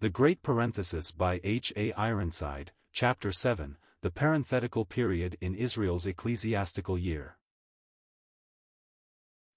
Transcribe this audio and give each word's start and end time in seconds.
The 0.00 0.10
Great 0.10 0.42
Parenthesis 0.42 1.12
by 1.12 1.40
H. 1.44 1.72
A. 1.76 1.92
Ironside, 1.92 2.72
Chapter 2.92 3.30
7, 3.30 3.78
The 4.00 4.10
Parenthetical 4.10 4.84
Period 4.84 5.38
in 5.40 5.54
Israel's 5.54 6.04
Ecclesiastical 6.04 6.98
Year. 6.98 7.38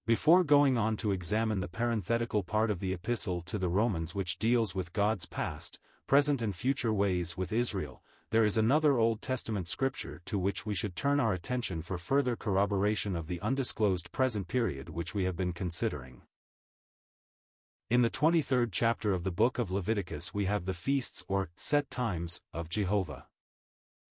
Before 0.05 0.43
going 0.43 0.77
on 0.77 0.95
to 0.97 1.11
examine 1.11 1.59
the 1.59 1.67
parenthetical 1.67 2.43
part 2.43 2.69
of 2.69 2.79
the 2.79 2.93
epistle 2.93 3.41
to 3.41 3.57
the 3.57 3.67
Romans 3.67 4.13
which 4.13 4.37
deals 4.37 4.75
with 4.75 4.93
God's 4.93 5.25
past, 5.25 5.79
present 6.05 6.41
and 6.41 6.55
future 6.55 6.93
ways 6.93 7.35
with 7.35 7.51
Israel, 7.51 8.03
there 8.29 8.45
is 8.45 8.57
another 8.57 8.99
Old 8.99 9.23
Testament 9.23 9.67
scripture 9.67 10.21
to 10.25 10.37
which 10.37 10.67
we 10.67 10.75
should 10.75 10.95
turn 10.95 11.19
our 11.19 11.33
attention 11.33 11.81
for 11.81 11.97
further 11.97 12.35
corroboration 12.35 13.15
of 13.15 13.27
the 13.27 13.41
undisclosed 13.41 14.11
present 14.11 14.47
period 14.47 14.87
which 14.87 15.15
we 15.15 15.23
have 15.23 15.35
been 15.35 15.51
considering. 15.51 16.21
In 17.89 18.01
the 18.01 18.09
23rd 18.09 18.67
chapter 18.73 19.13
of 19.13 19.23
the 19.23 19.31
book 19.31 19.57
of 19.57 19.71
Leviticus 19.71 20.33
we 20.33 20.43
have 20.43 20.65
the 20.65 20.73
feasts 20.73 21.23
or 21.29 21.51
set 21.55 21.89
times 21.89 22.41
of 22.53 22.67
Jehovah. 22.67 23.27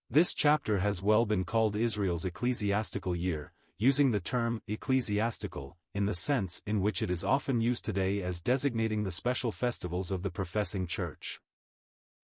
This 0.09 0.33
chapter 0.33 0.79
has 0.79 1.03
well 1.03 1.27
been 1.27 1.45
called 1.45 1.77
Israel's 1.77 2.25
ecclesiastical 2.25 3.15
year, 3.15 3.53
using 3.77 4.13
the 4.13 4.21
term 4.21 4.63
ecclesiastical 4.67 5.77
in 5.95 6.07
the 6.07 6.15
sense 6.15 6.63
in 6.67 6.81
which 6.81 7.03
it 7.03 7.11
is 7.11 7.23
often 7.23 7.61
used 7.61 7.85
today 7.85 8.23
as 8.23 8.41
designating 8.41 9.03
the 9.03 9.13
special 9.13 9.53
festivals 9.53 10.11
of 10.11 10.23
the 10.23 10.31
professing 10.31 10.87
church. 10.87 11.43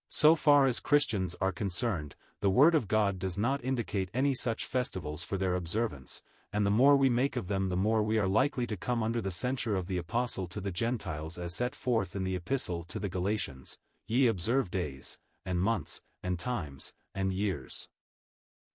So 0.09 0.35
far 0.35 0.65
as 0.65 0.81
Christians 0.81 1.37
are 1.39 1.53
concerned, 1.53 2.15
the 2.41 2.49
Word 2.49 2.75
of 2.75 2.89
God 2.89 3.19
does 3.19 3.37
not 3.37 3.63
indicate 3.63 4.09
any 4.15 4.33
such 4.33 4.65
festivals 4.65 5.23
for 5.23 5.37
their 5.37 5.55
observance, 5.55 6.23
and 6.53 6.67
the 6.67 6.71
more 6.71 6.97
we 6.97 7.09
make 7.09 7.37
of 7.37 7.49
them 7.49 7.69
the 7.69 7.77
more 7.77 8.03
we 8.03 8.19
are 8.19 8.29
likely 8.29 8.67
to 8.67 8.77
come 8.77 9.03
under 9.03 9.21
the 9.21 9.31
censure 9.31 9.75
of 9.75 9.87
the 9.87 9.97
Apostle 9.97 10.47
to 10.49 10.61
the 10.61 10.71
Gentiles 10.71 11.39
as 11.39 11.57
set 11.57 11.75
forth 11.75 12.15
in 12.15 12.25
the 12.25 12.37
Epistle 12.37 12.85
to 12.85 12.99
the 12.99 13.09
Galatians, 13.09 13.79
Ye 14.07 14.27
observe 14.27 14.71
days, 14.71 15.19
and 15.47 15.61
months, 15.61 16.03
and 16.23 16.39
times, 16.39 16.93
and 17.15 17.33
years. 17.33 17.89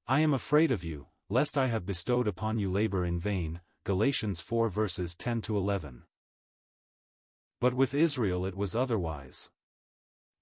I 0.08 0.22
am 0.22 0.34
afraid 0.34 0.72
of 0.72 0.84
you, 0.84 1.08
lest 1.30 1.58
I 1.58 1.68
have 1.68 1.86
bestowed 1.86 2.28
upon 2.28 2.58
you 2.58 2.72
labor 2.72 3.06
in 3.06 3.20
vain, 3.20 3.62
Galatians 3.84 4.42
4 4.42 4.70
verses 4.70 5.16
10 5.16 5.42
to 5.44 5.58
11. 5.58 6.04
But 7.60 7.74
with 7.74 7.94
Israel 7.94 8.46
it 8.46 8.56
was 8.56 8.76
otherwise. 8.76 9.50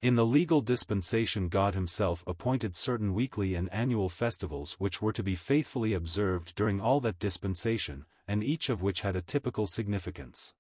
In 0.05 0.13
the 0.13 0.23
legal 0.23 0.61
dispensation 0.61 1.49
God 1.49 1.73
himself 1.73 2.23
appointed 2.27 2.75
certain 2.75 3.15
weekly 3.15 3.55
and 3.55 3.73
annual 3.73 4.07
festivals 4.07 4.73
which 4.73 5.01
were 5.01 5.11
to 5.11 5.23
be 5.23 5.33
faithfully 5.33 5.93
observed 5.93 6.53
during 6.53 6.79
all 6.79 6.99
that 6.99 7.17
dispensation, 7.17 8.05
and 8.27 8.43
each 8.43 8.69
of 8.69 8.83
which 8.83 9.01
had 9.01 9.15
a 9.15 9.23
typical 9.23 9.65
significance. 9.65 10.53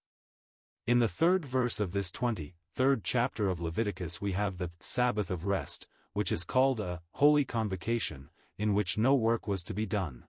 In 0.87 0.97
the 0.97 1.07
third 1.07 1.45
verse 1.45 1.79
of 1.79 1.91
this 1.91 2.09
23rd 2.09 3.01
chapter 3.03 3.47
of 3.47 3.61
Leviticus 3.61 4.19
we 4.19 4.31
have 4.31 4.57
the 4.57 4.71
Sabbath 4.79 5.29
of 5.29 5.45
rest, 5.45 5.85
which 6.13 6.31
is 6.31 6.43
called 6.43 6.79
a 6.79 7.03
holy 7.11 7.45
convocation, 7.45 8.29
in 8.57 8.73
which 8.73 8.97
no 8.97 9.13
work 9.13 9.47
was 9.47 9.61
to 9.65 9.75
be 9.75 9.85
done. 9.85 10.23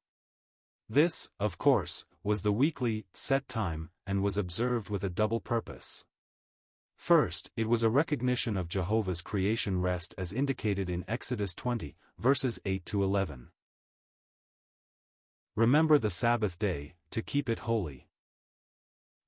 This, 0.91 1.31
of 1.41 1.56
course, 1.56 2.05
was 2.22 2.42
the 2.42 2.53
weekly, 2.53 3.06
set 3.14 3.48
time, 3.48 3.89
and 4.06 4.22
was 4.22 4.37
observed 4.37 4.91
with 4.91 5.03
a 5.03 5.09
double 5.09 5.41
purpose. 5.41 6.05
First, 7.07 7.53
it 7.57 7.69
was 7.69 7.85
a 7.85 7.89
recognition 7.89 8.57
of 8.57 8.69
Jehovah's 8.69 9.23
creation 9.23 9.81
rest 9.81 10.12
as 10.19 10.33
indicated 10.33 10.91
in 10.91 11.05
Exodus 11.07 11.55
20, 11.55 11.95
verses 12.19 12.59
8 12.65 12.85
to 12.87 13.05
11. 13.05 13.51
Remember 15.55 16.01
the 16.01 16.11
Sabbath 16.11 16.59
day, 16.59 16.97
to 17.12 17.23
keep 17.23 17.49
it 17.49 17.61
holy. 17.61 18.09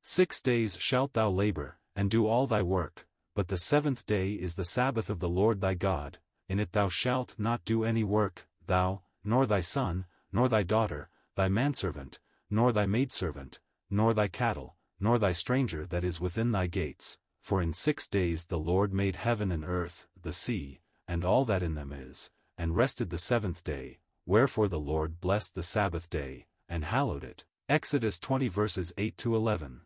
Six 0.03 0.43
days 0.43 0.77
shalt 0.81 1.13
thou 1.13 1.31
labor, 1.31 1.79
and 1.95 2.11
do 2.11 2.27
all 2.27 2.49
thy 2.49 2.63
work, 2.63 3.07
but 3.37 3.47
the 3.47 3.59
seventh 3.59 4.05
day 4.07 4.33
is 4.33 4.57
the 4.57 4.65
Sabbath 4.65 5.09
of 5.09 5.21
the 5.21 5.29
Lord 5.29 5.61
thy 5.61 5.75
God, 5.75 6.19
in 6.49 6.59
it 6.59 6.73
thou 6.73 6.89
shalt 6.89 7.37
not 7.39 7.65
do 7.65 7.85
any 7.85 8.03
work, 8.03 8.49
thou, 8.67 9.03
nor 9.23 9.47
thy 9.47 9.61
son, 9.61 10.05
nor 10.33 10.49
thy 10.49 10.65
daughter, 10.65 11.11
thy 11.37 11.47
manservant, 11.49 12.19
nor 12.51 12.73
thy 12.73 12.87
maidservant, 12.87 13.61
nor 13.89 14.15
thy 14.15 14.27
cattle, 14.27 14.75
nor 14.99 15.17
thy 15.17 15.31
stranger 15.31 15.87
that 15.87 16.03
is 16.03 16.21
within 16.21 16.51
thy 16.51 16.67
gates, 16.67 17.19
for 17.49 17.63
in 17.63 17.73
six 17.73 18.07
days 18.07 18.45
the 18.45 18.59
Lord 18.59 18.93
made 18.93 19.17
heaven 19.17 19.51
and 19.51 19.65
earth, 19.65 20.07
the 20.21 20.35
sea, 20.35 20.81
and 21.07 21.25
all 21.25 21.47
that 21.47 21.63
in 21.63 21.77
them 21.77 21.95
is, 21.95 22.29
and 22.59 22.77
rested 22.77 23.09
the 23.09 23.17
seventh 23.17 23.65
day, 23.65 24.01
wherefore 24.27 24.69
the 24.69 24.79
Lord 24.79 25.19
blessed 25.19 25.55
the 25.55 25.63
Sabbath 25.63 26.11
day, 26.11 26.45
and 26.69 26.85
hallowed 26.85 27.25
it. 27.25 27.45
Exodus 27.67 28.19
20 28.19 28.49
verses 28.49 28.93
8 28.99 29.17
to 29.17 29.35
11. 29.35 29.81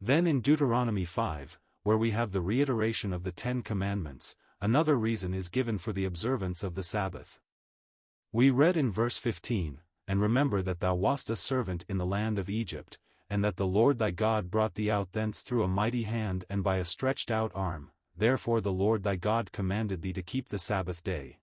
Then 0.00 0.26
in 0.26 0.40
Deuteronomy 0.40 1.04
5, 1.04 1.58
where 1.82 1.98
we 1.98 2.12
have 2.12 2.32
the 2.32 2.40
reiteration 2.40 3.12
of 3.12 3.22
the 3.22 3.30
Ten 3.30 3.60
Commandments, 3.60 4.34
another 4.62 4.96
reason 4.96 5.34
is 5.34 5.50
given 5.50 5.76
for 5.76 5.92
the 5.92 6.06
observance 6.06 6.64
of 6.64 6.74
the 6.74 6.82
Sabbath. 6.82 7.38
We 8.32 8.48
read 8.48 8.78
in 8.78 8.90
verse 8.90 9.18
15, 9.18 9.80
And 10.08 10.22
remember 10.22 10.62
that 10.62 10.80
thou 10.80 10.94
wast 10.94 11.28
a 11.28 11.36
servant 11.36 11.84
in 11.86 11.98
the 11.98 12.06
land 12.06 12.38
of 12.38 12.48
Egypt, 12.48 12.96
and 13.28 13.44
that 13.44 13.56
the 13.56 13.66
Lord 13.66 13.98
thy 13.98 14.10
God 14.10 14.50
brought 14.50 14.74
thee 14.74 14.90
out 14.90 15.12
thence 15.12 15.42
through 15.42 15.62
a 15.62 15.68
mighty 15.68 16.04
hand 16.04 16.44
and 16.48 16.62
by 16.62 16.76
a 16.76 16.84
stretched 16.84 17.30
out 17.30 17.52
arm, 17.54 17.90
therefore 18.16 18.60
the 18.60 18.72
Lord 18.72 19.02
thy 19.02 19.16
God 19.16 19.52
commanded 19.52 20.02
thee 20.02 20.12
to 20.12 20.22
keep 20.22 20.48
the 20.48 20.58
Sabbath 20.58 21.02
day. 21.02 21.38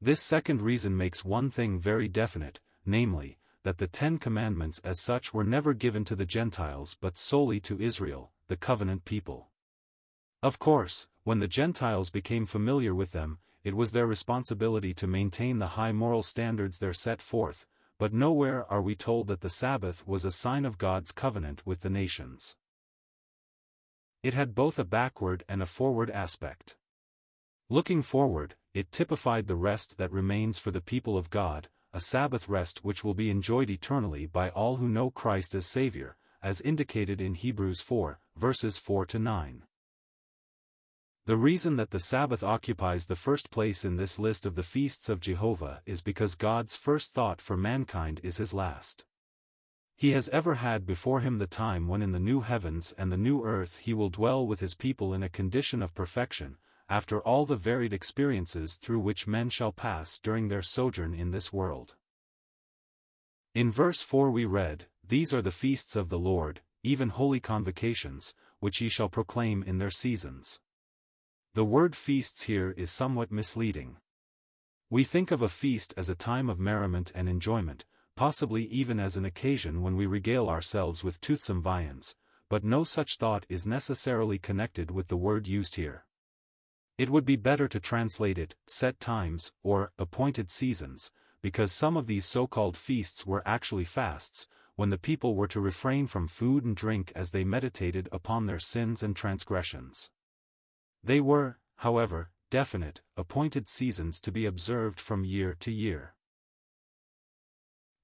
This 0.00 0.20
second 0.20 0.62
reason 0.62 0.96
makes 0.96 1.24
one 1.24 1.50
thing 1.50 1.78
very 1.78 2.08
definite, 2.08 2.60
namely, 2.84 3.38
that 3.62 3.78
the 3.78 3.86
Ten 3.86 4.18
Commandments 4.18 4.80
as 4.84 5.00
such 5.00 5.34
were 5.34 5.42
never 5.42 5.74
given 5.74 6.04
to 6.04 6.14
the 6.14 6.26
Gentiles 6.26 6.96
but 7.00 7.16
solely 7.16 7.60
to 7.60 7.80
Israel, 7.80 8.30
the 8.48 8.56
covenant 8.56 9.04
people. 9.04 9.48
Of 10.42 10.58
course, 10.58 11.08
when 11.24 11.40
the 11.40 11.48
Gentiles 11.48 12.10
became 12.10 12.46
familiar 12.46 12.94
with 12.94 13.12
them, 13.12 13.38
it 13.64 13.74
was 13.74 13.90
their 13.90 14.06
responsibility 14.06 14.94
to 14.94 15.08
maintain 15.08 15.58
the 15.58 15.74
high 15.74 15.90
moral 15.90 16.22
standards 16.22 16.78
there 16.78 16.92
set 16.92 17.20
forth, 17.20 17.66
but 17.98 18.12
nowhere 18.12 18.70
are 18.70 18.82
we 18.82 18.94
told 18.94 19.26
that 19.26 19.40
the 19.40 19.48
Sabbath 19.48 20.06
was 20.06 20.24
a 20.24 20.30
sign 20.30 20.64
of 20.64 20.78
God's 20.78 21.12
covenant 21.12 21.66
with 21.66 21.80
the 21.80 21.90
nations. 21.90 22.56
It 24.22 24.34
had 24.34 24.54
both 24.54 24.78
a 24.78 24.84
backward 24.84 25.44
and 25.48 25.62
a 25.62 25.66
forward 25.66 26.10
aspect. 26.10 26.76
Looking 27.68 28.02
forward, 28.02 28.54
it 28.74 28.92
typified 28.92 29.46
the 29.46 29.56
rest 29.56 29.98
that 29.98 30.12
remains 30.12 30.58
for 30.58 30.70
the 30.70 30.80
people 30.80 31.16
of 31.16 31.30
God, 31.30 31.68
a 31.92 32.00
Sabbath 32.00 32.48
rest 32.48 32.84
which 32.84 33.02
will 33.02 33.14
be 33.14 33.30
enjoyed 33.30 33.70
eternally 33.70 34.26
by 34.26 34.50
all 34.50 34.76
who 34.76 34.88
know 34.88 35.10
Christ 35.10 35.54
as 35.54 35.66
Savior, 35.66 36.16
as 36.42 36.60
indicated 36.60 37.20
in 37.20 37.34
Hebrews 37.34 37.80
4, 37.80 38.20
verses 38.36 38.78
4 38.78 39.06
to 39.06 39.18
9. 39.18 39.62
The 41.26 41.36
reason 41.36 41.74
that 41.74 41.90
the 41.90 41.98
Sabbath 41.98 42.44
occupies 42.44 43.06
the 43.06 43.16
first 43.16 43.50
place 43.50 43.84
in 43.84 43.96
this 43.96 44.16
list 44.16 44.46
of 44.46 44.54
the 44.54 44.62
feasts 44.62 45.08
of 45.08 45.18
Jehovah 45.18 45.82
is 45.84 46.00
because 46.00 46.36
God's 46.36 46.76
first 46.76 47.14
thought 47.14 47.40
for 47.40 47.56
mankind 47.56 48.20
is 48.22 48.36
his 48.36 48.54
last. 48.54 49.06
He 49.96 50.12
has 50.12 50.28
ever 50.28 50.54
had 50.54 50.86
before 50.86 51.18
him 51.18 51.38
the 51.38 51.48
time 51.48 51.88
when 51.88 52.00
in 52.00 52.12
the 52.12 52.20
new 52.20 52.42
heavens 52.42 52.94
and 52.96 53.10
the 53.10 53.16
new 53.16 53.42
earth 53.42 53.78
he 53.78 53.92
will 53.92 54.08
dwell 54.08 54.46
with 54.46 54.60
his 54.60 54.76
people 54.76 55.12
in 55.12 55.24
a 55.24 55.28
condition 55.28 55.82
of 55.82 55.96
perfection, 55.96 56.58
after 56.88 57.20
all 57.20 57.44
the 57.44 57.56
varied 57.56 57.92
experiences 57.92 58.76
through 58.76 59.00
which 59.00 59.26
men 59.26 59.48
shall 59.48 59.72
pass 59.72 60.20
during 60.20 60.46
their 60.46 60.62
sojourn 60.62 61.12
in 61.12 61.32
this 61.32 61.52
world. 61.52 61.96
In 63.52 63.72
verse 63.72 64.00
4 64.00 64.30
we 64.30 64.44
read, 64.44 64.86
These 65.02 65.34
are 65.34 65.42
the 65.42 65.50
feasts 65.50 65.96
of 65.96 66.08
the 66.08 66.20
Lord, 66.20 66.60
even 66.84 67.08
holy 67.08 67.40
convocations, 67.40 68.32
which 68.60 68.80
ye 68.80 68.88
shall 68.88 69.08
proclaim 69.08 69.64
in 69.64 69.78
their 69.78 69.90
seasons. 69.90 70.60
The 71.56 71.64
word 71.64 71.96
feasts 71.96 72.42
here 72.42 72.74
is 72.76 72.90
somewhat 72.90 73.32
misleading. 73.32 73.96
We 74.90 75.04
think 75.04 75.30
of 75.30 75.40
a 75.40 75.48
feast 75.48 75.94
as 75.96 76.10
a 76.10 76.14
time 76.14 76.50
of 76.50 76.60
merriment 76.60 77.10
and 77.14 77.30
enjoyment, 77.30 77.86
possibly 78.14 78.66
even 78.66 79.00
as 79.00 79.16
an 79.16 79.24
occasion 79.24 79.80
when 79.80 79.96
we 79.96 80.04
regale 80.04 80.50
ourselves 80.50 81.02
with 81.02 81.18
toothsome 81.22 81.62
viands, 81.62 82.14
but 82.50 82.62
no 82.62 82.84
such 82.84 83.16
thought 83.16 83.46
is 83.48 83.66
necessarily 83.66 84.38
connected 84.38 84.90
with 84.90 85.08
the 85.08 85.16
word 85.16 85.48
used 85.48 85.76
here. 85.76 86.04
It 86.98 87.08
would 87.08 87.24
be 87.24 87.36
better 87.36 87.68
to 87.68 87.80
translate 87.80 88.36
it, 88.36 88.54
set 88.66 89.00
times, 89.00 89.50
or 89.62 89.92
appointed 89.98 90.50
seasons, 90.50 91.10
because 91.40 91.72
some 91.72 91.96
of 91.96 92.06
these 92.06 92.26
so-called 92.26 92.76
feasts 92.76 93.24
were 93.26 93.42
actually 93.46 93.86
fasts, 93.86 94.46
when 94.74 94.90
the 94.90 94.98
people 94.98 95.34
were 95.34 95.48
to 95.48 95.60
refrain 95.62 96.06
from 96.06 96.28
food 96.28 96.66
and 96.66 96.76
drink 96.76 97.12
as 97.16 97.30
they 97.30 97.44
meditated 97.44 98.10
upon 98.12 98.44
their 98.44 98.58
sins 98.58 99.02
and 99.02 99.16
transgressions. 99.16 100.10
They 101.02 101.20
were, 101.20 101.58
however, 101.76 102.30
definite, 102.50 103.00
appointed 103.16 103.68
seasons 103.68 104.20
to 104.20 104.32
be 104.32 104.46
observed 104.46 105.00
from 105.00 105.24
year 105.24 105.54
to 105.60 105.70
year. 105.70 106.14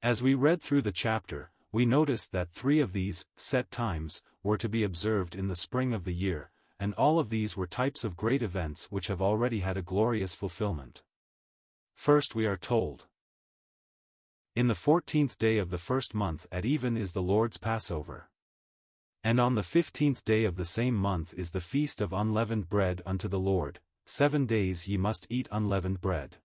As 0.02 0.22
we 0.22 0.34
read 0.34 0.60
through 0.60 0.82
the 0.82 0.92
chapter, 0.92 1.52
we 1.70 1.86
noticed 1.86 2.32
that 2.32 2.50
three 2.50 2.80
of 2.80 2.92
these, 2.92 3.24
set 3.36 3.70
times, 3.70 4.22
were 4.42 4.58
to 4.58 4.68
be 4.68 4.82
observed 4.82 5.34
in 5.34 5.48
the 5.48 5.56
spring 5.56 5.94
of 5.94 6.04
the 6.04 6.12
year, 6.12 6.50
and 6.78 6.92
all 6.94 7.18
of 7.18 7.30
these 7.30 7.56
were 7.56 7.66
types 7.66 8.02
of 8.02 8.16
great 8.16 8.42
events 8.42 8.90
which 8.90 9.06
have 9.06 9.22
already 9.22 9.60
had 9.60 9.76
a 9.76 9.82
glorious 9.82 10.34
fulfillment. 10.34 11.02
First 11.94 12.34
we 12.34 12.44
are 12.44 12.56
told. 12.56 13.06
In 14.54 14.66
the 14.66 14.74
fourteenth 14.74 15.38
day 15.38 15.58
of 15.58 15.70
the 15.70 15.78
first 15.78 16.14
month 16.14 16.46
at 16.50 16.64
even 16.64 16.96
is 16.96 17.12
the 17.12 17.22
Lord's 17.22 17.56
Passover. 17.56 18.28
And 19.24 19.38
on 19.38 19.54
the 19.54 19.62
fifteenth 19.62 20.24
day 20.24 20.44
of 20.44 20.56
the 20.56 20.64
same 20.64 20.94
month 20.96 21.32
is 21.34 21.52
the 21.52 21.60
feast 21.60 22.00
of 22.00 22.12
unleavened 22.12 22.68
bread 22.68 23.02
unto 23.06 23.28
the 23.28 23.38
Lord, 23.38 23.78
seven 24.04 24.46
days 24.46 24.88
ye 24.88 24.96
must 24.96 25.28
eat 25.30 25.48
unleavened 25.52 26.00
bread. 26.00 26.38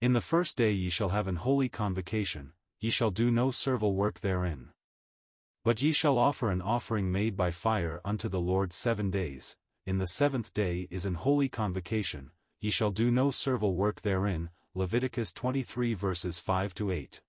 In 0.00 0.12
the 0.12 0.20
first 0.20 0.56
day 0.56 0.70
ye 0.70 0.88
shall 0.88 1.08
have 1.08 1.26
an 1.26 1.36
holy 1.36 1.68
convocation, 1.68 2.52
ye 2.80 2.90
shall 2.90 3.10
do 3.10 3.30
no 3.30 3.50
servile 3.50 3.94
work 3.94 4.20
therein. 4.20 4.68
But 5.64 5.82
ye 5.82 5.92
shall 5.92 6.16
offer 6.16 6.50
an 6.50 6.62
offering 6.62 7.10
made 7.10 7.36
by 7.36 7.50
fire 7.50 8.00
unto 8.04 8.28
the 8.28 8.40
Lord 8.40 8.72
seven 8.72 9.10
days, 9.10 9.56
in 9.84 9.98
the 9.98 10.06
seventh 10.06 10.54
day 10.54 10.86
is 10.90 11.04
an 11.04 11.14
holy 11.14 11.48
convocation, 11.48 12.30
ye 12.60 12.70
shall 12.70 12.92
do 12.92 13.10
no 13.10 13.32
servile 13.32 13.74
work 13.74 14.02
therein, 14.02 14.50
Leviticus 14.74 15.32
23 15.32 15.94
verses 15.94 16.38
5 16.38 16.72
to 16.74 16.92
8. 16.92 17.20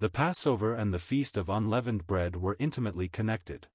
The 0.00 0.10
Passover 0.10 0.74
and 0.74 0.92
the 0.92 0.98
Feast 0.98 1.36
of 1.36 1.48
Unleavened 1.48 2.06
Bread 2.06 2.36
were 2.36 2.56
intimately 2.58 3.08
connected. 3.08 3.68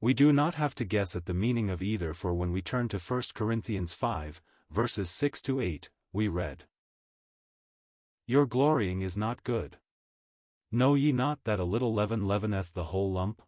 We 0.00 0.14
do 0.14 0.32
not 0.32 0.54
have 0.54 0.74
to 0.76 0.84
guess 0.84 1.16
at 1.16 1.26
the 1.26 1.34
meaning 1.34 1.70
of 1.70 1.82
either 1.82 2.14
for 2.14 2.32
when 2.32 2.52
we 2.52 2.62
turn 2.62 2.88
to 2.88 2.98
1 2.98 3.22
Corinthians 3.34 3.94
5, 3.94 4.40
verses 4.70 5.10
6 5.10 5.42
to 5.42 5.60
8, 5.60 5.90
we 6.12 6.28
read. 6.28 6.64
Your 8.26 8.46
glorying 8.46 9.02
is 9.02 9.16
not 9.16 9.42
good. 9.42 9.78
Know 10.70 10.94
ye 10.94 11.10
not 11.10 11.42
that 11.44 11.60
a 11.60 11.64
little 11.64 11.92
leaven 11.92 12.26
leaveneth 12.26 12.72
the 12.72 12.84
whole 12.84 13.12
lump? 13.12 13.42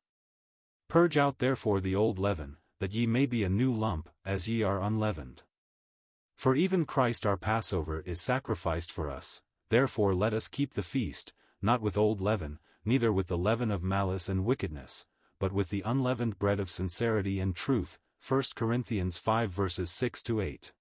Purge 0.88 1.16
out 1.16 1.38
therefore 1.38 1.80
the 1.80 1.94
old 1.94 2.18
leaven, 2.18 2.56
that 2.80 2.94
ye 2.94 3.06
may 3.06 3.26
be 3.26 3.44
a 3.44 3.48
new 3.48 3.72
lump, 3.72 4.08
as 4.24 4.48
ye 4.48 4.62
are 4.62 4.82
unleavened. 4.82 5.44
For 6.36 6.56
even 6.56 6.84
Christ 6.84 7.24
our 7.24 7.36
Passover 7.36 8.00
is 8.00 8.20
sacrificed 8.20 8.90
for 8.90 9.08
us, 9.08 9.42
therefore 9.70 10.14
let 10.14 10.34
us 10.34 10.48
keep 10.48 10.74
the 10.74 10.82
feast, 10.82 11.32
not 11.62 11.80
with 11.80 11.96
old 11.96 12.20
leaven, 12.20 12.58
neither 12.84 13.12
with 13.12 13.26
the 13.26 13.38
leaven 13.38 13.70
of 13.70 13.82
malice 13.82 14.28
and 14.28 14.44
wickedness, 14.44 15.06
but 15.38 15.52
with 15.52 15.70
the 15.70 15.82
unleavened 15.84 16.38
bread 16.38 16.60
of 16.60 16.70
sincerity 16.70 17.40
and 17.40 17.54
truth. 17.54 17.98
1 18.26 18.42
Corinthians 18.54 19.18
5 19.18 19.50
verses 19.50 19.90
6 19.90 20.22
to 20.24 20.40
8. 20.40 20.72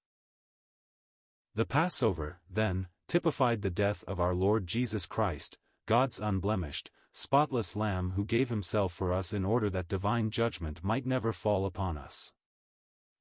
The 1.53 1.65
Passover, 1.65 2.39
then, 2.49 2.87
typified 3.07 3.61
the 3.61 3.69
death 3.69 4.03
of 4.07 4.19
our 4.19 4.33
Lord 4.33 4.67
Jesus 4.67 5.05
Christ, 5.05 5.57
God's 5.85 6.19
unblemished, 6.19 6.89
spotless 7.11 7.75
Lamb 7.75 8.11
who 8.15 8.25
gave 8.25 8.49
himself 8.49 8.93
for 8.93 9.13
us 9.13 9.31
in 9.31 9.45
order 9.45 9.69
that 9.69 9.87
divine 9.87 10.31
judgment 10.31 10.83
might 10.83 11.05
never 11.05 11.31
fall 11.31 11.65
upon 11.65 11.97
us. 11.97 12.33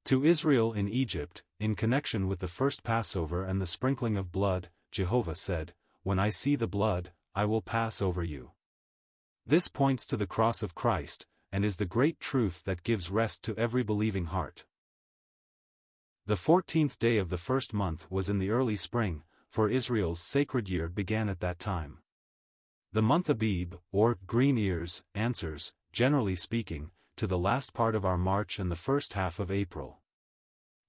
To 0.05 0.25
Israel 0.25 0.73
in 0.73 0.87
Egypt, 0.89 1.43
in 1.59 1.75
connection 1.75 2.27
with 2.27 2.39
the 2.39 2.47
first 2.47 2.83
Passover 2.83 3.43
and 3.43 3.61
the 3.61 3.67
sprinkling 3.67 4.17
of 4.17 4.31
blood, 4.31 4.69
Jehovah 4.91 5.35
said, 5.35 5.73
When 6.03 6.19
I 6.19 6.29
see 6.29 6.55
the 6.55 6.67
blood, 6.67 7.11
I 7.35 7.43
will 7.45 7.61
pass 7.61 8.01
over 8.01 8.23
you. 8.23 8.51
This 9.45 9.67
points 9.67 10.05
to 10.07 10.17
the 10.17 10.25
cross 10.25 10.63
of 10.63 10.73
Christ, 10.73 11.25
and 11.51 11.65
is 11.65 11.75
the 11.75 11.85
great 11.85 12.19
truth 12.19 12.63
that 12.63 12.83
gives 12.83 13.11
rest 13.11 13.43
to 13.43 13.55
every 13.57 13.83
believing 13.83 14.25
heart. 14.25 14.65
The 16.25 16.37
fourteenth 16.37 16.97
day 16.97 17.17
of 17.17 17.29
the 17.29 17.37
first 17.37 17.73
month 17.73 18.09
was 18.09 18.29
in 18.29 18.39
the 18.39 18.49
early 18.49 18.75
spring, 18.75 19.23
for 19.49 19.69
Israel's 19.69 20.21
sacred 20.21 20.69
year 20.69 20.87
began 20.89 21.29
at 21.29 21.41
that 21.41 21.59
time. 21.59 21.99
The 22.93 23.01
month 23.01 23.29
Abib, 23.29 23.75
or 23.91 24.17
green 24.25 24.57
ears, 24.57 25.03
answers, 25.13 25.73
generally 25.91 26.35
speaking, 26.35 26.91
to 27.17 27.27
the 27.27 27.37
last 27.37 27.73
part 27.73 27.95
of 27.95 28.05
our 28.05 28.17
March 28.17 28.59
and 28.59 28.71
the 28.71 28.75
first 28.75 29.13
half 29.13 29.39
of 29.39 29.51
April. 29.51 29.99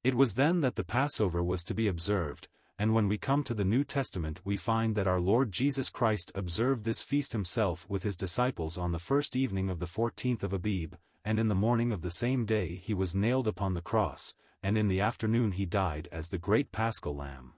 It 0.04 0.14
was 0.14 0.34
then 0.34 0.60
that 0.60 0.76
the 0.76 0.84
Passover 0.84 1.42
was 1.42 1.64
to 1.64 1.74
be 1.74 1.88
observed, 1.88 2.48
and 2.78 2.92
when 2.92 3.08
we 3.08 3.16
come 3.16 3.42
to 3.42 3.54
the 3.54 3.64
New 3.64 3.84
Testament 3.84 4.40
we 4.44 4.56
find 4.56 4.94
that 4.94 5.06
our 5.06 5.20
Lord 5.20 5.50
Jesus 5.50 5.88
Christ 5.88 6.30
observed 6.34 6.84
this 6.84 7.02
feast 7.02 7.32
himself 7.32 7.86
with 7.88 8.02
his 8.02 8.16
disciples 8.16 8.76
on 8.76 8.92
the 8.92 8.98
first 8.98 9.34
evening 9.34 9.70
of 9.70 9.78
the 9.78 9.86
fourteenth 9.86 10.42
of 10.42 10.52
Abib, 10.52 10.94
and 11.24 11.38
in 11.38 11.48
the 11.48 11.54
morning 11.54 11.90
of 11.90 12.02
the 12.02 12.10
same 12.10 12.44
day 12.44 12.76
he 12.76 12.94
was 12.94 13.14
nailed 13.14 13.48
upon 13.48 13.74
the 13.74 13.80
cross, 13.80 14.34
and 14.62 14.76
in 14.76 14.88
the 14.88 15.00
afternoon 15.00 15.52
he 15.52 15.64
died 15.64 16.08
as 16.12 16.28
the 16.28 16.38
great 16.38 16.70
paschal 16.70 17.16
lamb. 17.16 17.54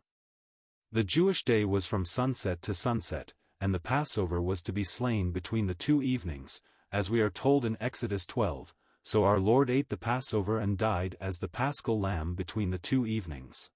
The 0.93 1.05
Jewish 1.05 1.45
day 1.45 1.65
was 1.65 1.85
from 1.85 2.05
sunset 2.05 2.63
to 2.63 2.73
sunset, 2.73 3.35
and 3.61 3.75
the 3.75 3.81
Passover 3.81 4.41
was 4.41 4.63
to 4.63 4.73
be 4.73 4.85
slain 4.85 5.33
between 5.33 5.67
the 5.67 5.75
two 5.75 6.03
evenings, 6.03 6.61
as 6.93 7.11
we 7.11 7.21
are 7.21 7.29
told 7.29 7.65
in 7.65 7.77
Exodus 7.81 8.25
12, 8.25 8.75
so 9.03 9.25
our 9.25 9.41
Lord 9.41 9.69
ate 9.69 9.89
the 9.89 9.97
Passover 9.97 10.59
and 10.59 10.79
died 10.79 11.17
as 11.21 11.39
the 11.39 11.49
paschal 11.49 11.99
lamb 12.01 12.35
between 12.35 12.71
the 12.71 12.79
two 12.79 13.05
evenings. 13.05 13.71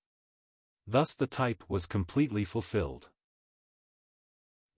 Thus 0.87 1.15
the 1.15 1.27
type 1.27 1.63
was 1.69 1.87
completely 1.87 2.45
fulfilled. 2.45 3.11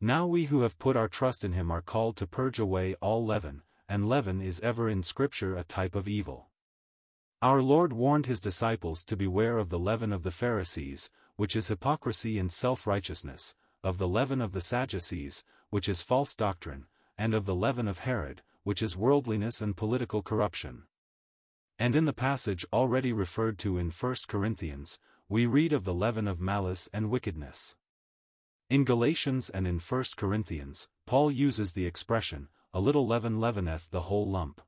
Now 0.00 0.26
we 0.26 0.44
who 0.44 0.60
have 0.60 0.78
put 0.78 0.96
our 0.96 1.08
trust 1.08 1.44
in 1.44 1.52
him 1.52 1.70
are 1.70 1.80
called 1.80 2.16
to 2.16 2.26
purge 2.26 2.58
away 2.58 2.94
all 3.00 3.24
leaven, 3.24 3.62
and 3.88 4.08
leaven 4.08 4.42
is 4.42 4.60
ever 4.60 4.88
in 4.88 5.02
Scripture 5.02 5.56
a 5.56 5.64
type 5.64 5.94
of 5.94 6.08
evil. 6.08 6.50
Our 7.40 7.62
Lord 7.62 7.92
warned 7.92 8.26
his 8.26 8.40
disciples 8.40 9.04
to 9.04 9.16
beware 9.16 9.58
of 9.58 9.68
the 9.68 9.78
leaven 9.78 10.12
of 10.12 10.22
the 10.22 10.30
Pharisees, 10.30 11.10
which 11.36 11.56
is 11.56 11.68
hypocrisy 11.68 12.38
and 12.38 12.50
self-righteousness, 12.50 13.54
of 13.82 13.98
the 13.98 14.08
leaven 14.08 14.40
of 14.40 14.52
the 14.52 14.60
Sadducees, 14.60 15.44
which 15.70 15.88
is 15.88 16.02
false 16.02 16.34
doctrine, 16.34 16.86
and 17.18 17.34
of 17.34 17.44
the 17.44 17.54
leaven 17.54 17.86
of 17.88 18.00
Herod, 18.00 18.42
which 18.62 18.82
is 18.82 18.96
worldliness 18.96 19.60
and 19.60 19.76
political 19.76 20.22
corruption. 20.22 20.84
And 21.78 21.96
in 21.96 22.04
the 22.04 22.12
passage 22.12 22.64
already 22.72 23.12
referred 23.12 23.58
to 23.60 23.78
in 23.78 23.90
1 23.90 24.14
Corinthians, 24.28 24.98
we 25.34 25.46
read 25.46 25.72
of 25.72 25.82
the 25.82 25.92
leaven 25.92 26.28
of 26.28 26.40
malice 26.40 26.88
and 26.92 27.10
wickedness. 27.10 27.74
In 28.70 28.84
Galatians 28.84 29.50
and 29.50 29.66
in 29.66 29.80
1 29.80 30.04
Corinthians, 30.16 30.86
Paul 31.06 31.28
uses 31.28 31.72
the 31.72 31.86
expression, 31.86 32.46
a 32.72 32.78
little 32.78 33.04
leaven 33.04 33.40
leaveneth 33.40 33.90
the 33.90 34.02
whole 34.02 34.30
lump. 34.30 34.60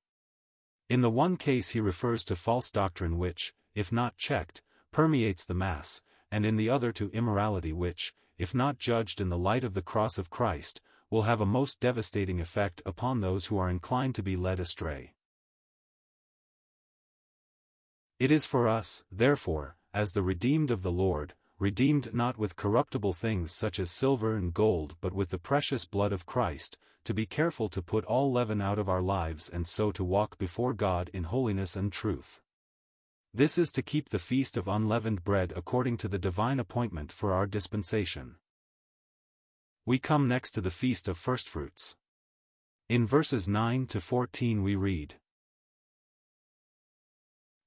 In 0.89 1.03
the 1.03 1.09
one 1.09 1.37
case 1.37 1.69
he 1.69 1.79
refers 1.79 2.25
to 2.25 2.35
false 2.35 2.73
doctrine 2.73 3.17
which, 3.17 3.55
if 3.77 3.93
not 3.93 4.17
checked, 4.17 4.61
permeates 4.91 5.45
the 5.45 5.55
mass, 5.55 6.03
and 6.33 6.45
in 6.45 6.57
the 6.57 6.69
other 6.69 6.91
to 6.91 7.11
immorality 7.11 7.73
which, 7.73 8.13
if 8.37 8.53
not 8.53 8.81
judged 8.81 9.21
in 9.21 9.29
the 9.29 9.39
light 9.39 9.63
of 9.63 9.75
the 9.75 9.83
cross 9.83 10.19
of 10.19 10.31
Christ, 10.31 10.81
will 11.11 11.23
have 11.23 11.41
a 11.41 11.47
most 11.47 11.79
devastating 11.79 12.41
effect 12.41 12.83
upon 12.85 13.21
those 13.21 13.47
who 13.47 13.57
are 13.57 13.71
inclined 13.71 14.17
to 14.17 14.23
be 14.25 14.35
led 14.35 14.59
astray. 14.59 15.15
It 18.19 18.33
is 18.33 18.47
for 18.47 18.67
us, 18.67 19.05
therefore, 19.13 19.76
as 19.97 20.13
the 20.13 20.23
redeemed 20.23 20.71
of 20.71 20.83
the 20.83 20.93
Lord, 20.93 21.33
redeemed 21.59 22.13
not 22.13 22.37
with 22.37 22.55
corruptible 22.55 23.15
things 23.15 23.51
such 23.51 23.81
as 23.81 23.91
silver 23.91 24.37
and 24.37 24.53
gold 24.53 24.95
but 25.01 25.15
with 25.15 25.31
the 25.31 25.39
precious 25.39 25.87
blood 25.87 26.13
of 26.13 26.27
Christ, 26.27 26.77
to 27.05 27.15
be 27.15 27.25
careful 27.25 27.71
to 27.71 27.81
put 27.81 28.05
all 28.05 28.31
leaven 28.31 28.61
out 28.61 28.79
of 28.79 28.91
our 28.91 29.01
lives 29.01 29.49
and 29.49 29.67
so 29.67 29.91
to 29.93 30.05
walk 30.05 30.37
before 30.37 30.75
God 30.75 31.09
in 31.15 31.25
holiness 31.25 31.77
and 31.77 31.91
truth. 31.91 32.43
This 33.33 33.57
is 33.57 33.71
to 33.73 33.83
keep 33.83 34.11
the 34.11 34.19
feast 34.19 34.59
of 34.59 34.69
unleavened 34.69 35.25
bread 35.25 35.55
according 35.57 35.97
to 35.99 36.09
the 36.09 36.19
divine 36.19 36.61
appointment 36.61 37.11
for 37.11 37.33
our 37.33 37.47
dispensation. 37.47 38.35
We 39.87 39.99
come 39.99 40.29
next 40.29 40.51
to 40.53 40.61
the 40.61 40.71
feast 40.71 41.09
of 41.09 41.17
firstfruits. 41.17 41.97
In 42.91 43.07
verses 43.07 43.49
9 43.49 43.87
to 43.87 44.03
14 44.03 44.63
we 44.63 44.77
read, 44.77 45.15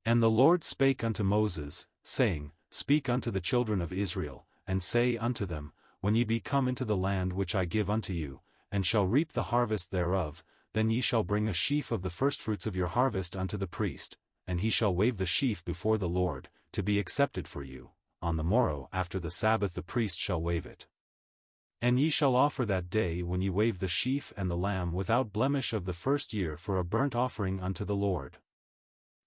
And 0.06 0.22
the 0.22 0.30
Lord 0.30 0.64
spake 0.64 1.04
unto 1.04 1.24
Moses, 1.24 1.88
saying, 2.10 2.52
Speak 2.72 3.08
unto 3.08 3.30
the 3.30 3.40
children 3.40 3.82
of 3.82 3.94
Israel, 3.94 4.48
and 4.66 4.82
say 4.82 5.16
unto 5.16 5.46
them, 5.46 5.74
When 6.02 6.16
ye 6.16 6.24
be 6.24 6.40
come 6.40 6.68
into 6.68 6.84
the 6.84 6.98
land 6.98 7.34
which 7.34 7.54
I 7.54 7.66
give 7.66 7.90
unto 7.90 8.14
you, 8.14 8.42
and 8.72 8.86
shall 8.86 9.06
reap 9.06 9.34
the 9.34 9.44
harvest 9.54 9.92
thereof, 9.92 10.44
then 10.74 10.90
ye 10.90 11.02
shall 11.02 11.24
bring 11.24 11.48
a 11.48 11.54
sheaf 11.54 11.92
of 11.92 12.02
the 12.02 12.10
firstfruits 12.10 12.66
of 12.66 12.76
your 12.76 12.88
harvest 12.88 13.36
unto 13.36 13.58
the 13.58 13.68
priest, 13.68 14.18
and 14.48 14.62
he 14.62 14.70
shall 14.70 14.94
wave 14.94 15.18
the 15.18 15.26
sheaf 15.26 15.64
before 15.64 15.98
the 15.98 16.10
Lord, 16.10 16.50
to 16.72 16.82
be 16.82 17.00
accepted 17.00 17.48
for 17.48 17.64
you. 17.64 17.92
On 18.22 18.38
the 18.38 18.44
morrow 18.44 18.90
after 18.92 19.20
the 19.20 19.32
Sabbath 19.32 19.76
the 19.76 19.84
priest 19.84 20.18
shall 20.18 20.42
wave 20.42 20.66
it. 20.66 20.88
And 21.82 22.00
ye 22.00 22.10
shall 22.10 22.36
offer 22.36 22.66
that 22.66 22.90
day 22.90 23.24
when 23.24 23.42
ye 23.42 23.50
wave 23.50 23.80
the 23.80 23.88
sheaf 23.88 24.34
and 24.36 24.50
the 24.50 24.58
lamb 24.58 24.92
without 24.92 25.32
blemish 25.32 25.74
of 25.74 25.86
the 25.86 25.94
first 25.94 26.34
year 26.34 26.58
for 26.58 26.78
a 26.78 26.84
burnt 26.84 27.16
offering 27.16 27.60
unto 27.62 27.86
the 27.86 27.96
Lord. 27.96 28.38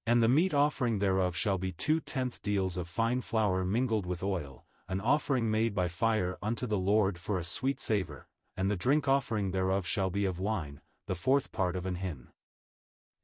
And 0.06 0.22
the 0.22 0.28
meat 0.28 0.52
offering 0.52 0.98
thereof 0.98 1.36
shall 1.36 1.58
be 1.58 1.72
two 1.72 2.00
tenth 2.00 2.42
deals 2.42 2.76
of 2.76 2.88
fine 2.88 3.20
flour 3.20 3.64
mingled 3.64 4.04
with 4.04 4.22
oil, 4.22 4.64
an 4.88 5.00
offering 5.00 5.50
made 5.50 5.74
by 5.74 5.88
fire 5.88 6.36
unto 6.42 6.66
the 6.66 6.78
Lord 6.78 7.18
for 7.18 7.38
a 7.38 7.44
sweet 7.44 7.80
savour, 7.80 8.26
and 8.56 8.70
the 8.70 8.76
drink 8.76 9.06
offering 9.06 9.52
thereof 9.52 9.86
shall 9.86 10.10
be 10.10 10.24
of 10.24 10.40
wine, 10.40 10.80
the 11.06 11.14
fourth 11.14 11.52
part 11.52 11.76
of 11.76 11.86
an 11.86 11.96
hin. 11.96 12.28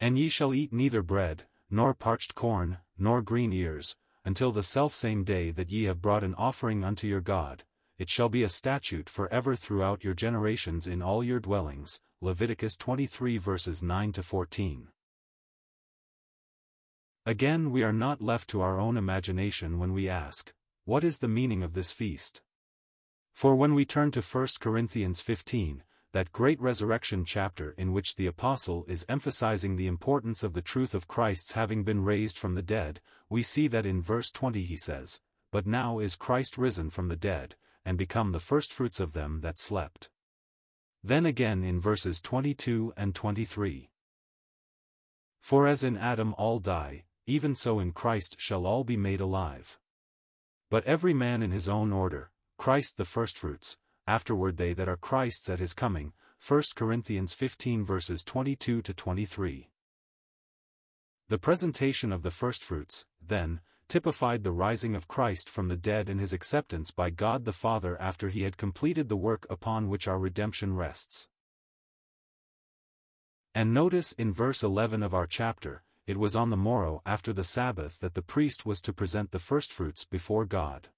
And 0.00 0.16
ye 0.16 0.28
shall 0.28 0.54
eat 0.54 0.72
neither 0.72 1.02
bread, 1.02 1.46
nor 1.68 1.94
parched 1.94 2.34
corn, 2.34 2.78
nor 2.96 3.22
green 3.22 3.52
ears, 3.52 3.96
until 4.24 4.52
the 4.52 4.62
selfsame 4.62 5.24
day 5.24 5.50
that 5.50 5.70
ye 5.70 5.84
have 5.84 6.00
brought 6.00 6.22
an 6.22 6.34
offering 6.36 6.84
unto 6.84 7.06
your 7.06 7.20
God, 7.20 7.64
it 7.98 8.08
shall 8.08 8.28
be 8.28 8.44
a 8.44 8.48
statute 8.48 9.08
for 9.08 9.32
ever 9.32 9.56
throughout 9.56 10.04
your 10.04 10.14
generations 10.14 10.86
in 10.86 11.02
all 11.02 11.24
your 11.24 11.40
dwellings. 11.40 11.98
Leviticus 12.20 12.76
23 12.76 13.38
verses 13.38 13.82
9 13.82 14.12
to 14.12 14.22
14. 14.22 14.88
Again 17.28 17.70
we 17.70 17.82
are 17.82 17.92
not 17.92 18.22
left 18.22 18.48
to 18.48 18.62
our 18.62 18.80
own 18.80 18.96
imagination 18.96 19.78
when 19.78 19.92
we 19.92 20.08
ask, 20.08 20.50
what 20.86 21.04
is 21.04 21.18
the 21.18 21.28
meaning 21.28 21.62
of 21.62 21.74
this 21.74 21.92
feast? 21.92 22.40
For 23.34 23.54
when 23.54 23.74
we 23.74 23.84
turn 23.84 24.10
to 24.12 24.22
1 24.22 24.46
Corinthians 24.60 25.20
15, 25.20 25.82
that 26.14 26.32
great 26.32 26.58
resurrection 26.58 27.26
chapter 27.26 27.72
in 27.72 27.92
which 27.92 28.16
the 28.16 28.24
apostle 28.24 28.86
is 28.88 29.04
emphasizing 29.10 29.76
the 29.76 29.86
importance 29.86 30.42
of 30.42 30.54
the 30.54 30.62
truth 30.62 30.94
of 30.94 31.06
Christ's 31.06 31.52
having 31.52 31.84
been 31.84 32.02
raised 32.02 32.38
from 32.38 32.54
the 32.54 32.62
dead, 32.62 32.98
we 33.28 33.42
see 33.42 33.68
that 33.68 33.84
in 33.84 34.00
verse 34.00 34.30
20 34.30 34.62
he 34.62 34.78
says, 34.78 35.20
But 35.52 35.66
now 35.66 35.98
is 35.98 36.16
Christ 36.16 36.56
risen 36.56 36.88
from 36.88 37.08
the 37.08 37.16
dead, 37.16 37.56
and 37.84 37.98
become 37.98 38.32
the 38.32 38.40
firstfruits 38.40 39.00
of 39.00 39.12
them 39.12 39.42
that 39.42 39.58
slept. 39.58 40.08
Then 41.04 41.26
again 41.26 41.62
in 41.62 41.78
verses 41.78 42.22
22 42.22 42.94
and 42.96 43.14
23. 43.14 43.90
For 45.42 45.66
as 45.68 45.84
in 45.84 45.98
Adam 45.98 46.34
all 46.38 46.58
die, 46.58 47.04
even 47.28 47.54
so 47.54 47.78
in 47.78 47.92
Christ 47.92 48.36
shall 48.38 48.66
all 48.66 48.84
be 48.84 48.96
made 48.96 49.20
alive. 49.20 49.78
But 50.70 50.84
every 50.84 51.12
man 51.12 51.42
in 51.42 51.50
his 51.50 51.68
own 51.68 51.92
order, 51.92 52.30
Christ 52.56 52.96
the 52.96 53.04
firstfruits, 53.04 53.76
afterward 54.06 54.56
they 54.56 54.72
that 54.72 54.88
are 54.88 54.96
Christ's 54.96 55.50
at 55.50 55.58
his 55.58 55.74
coming. 55.74 56.14
1 56.46 56.62
Corinthians 56.74 57.34
15 57.34 57.84
verses 57.84 58.24
22 58.24 58.80
to 58.80 58.94
23. 58.94 59.70
The 61.28 61.38
presentation 61.38 62.12
of 62.12 62.22
the 62.22 62.30
firstfruits, 62.30 63.04
then, 63.20 63.60
typified 63.88 64.42
the 64.42 64.52
rising 64.52 64.94
of 64.94 65.08
Christ 65.08 65.50
from 65.50 65.68
the 65.68 65.76
dead 65.76 66.08
and 66.08 66.18
his 66.18 66.32
acceptance 66.32 66.90
by 66.90 67.10
God 67.10 67.44
the 67.44 67.52
Father 67.52 68.00
after 68.00 68.30
he 68.30 68.44
had 68.44 68.56
completed 68.56 69.10
the 69.10 69.16
work 69.16 69.46
upon 69.50 69.90
which 69.90 70.08
our 70.08 70.18
redemption 70.18 70.74
rests. 70.74 71.28
And 73.54 73.74
notice 73.74 74.12
in 74.12 74.32
verse 74.32 74.62
11 74.62 75.02
of 75.02 75.12
our 75.12 75.26
chapter, 75.26 75.82
it 76.08 76.16
was 76.16 76.34
on 76.34 76.48
the 76.48 76.56
morrow 76.56 77.02
after 77.04 77.34
the 77.34 77.44
Sabbath 77.44 78.00
that 78.00 78.14
the 78.14 78.22
priest 78.22 78.64
was 78.64 78.80
to 78.80 78.94
present 78.94 79.30
the 79.30 79.38
firstfruits 79.38 80.06
before 80.06 80.46
God. 80.46 80.88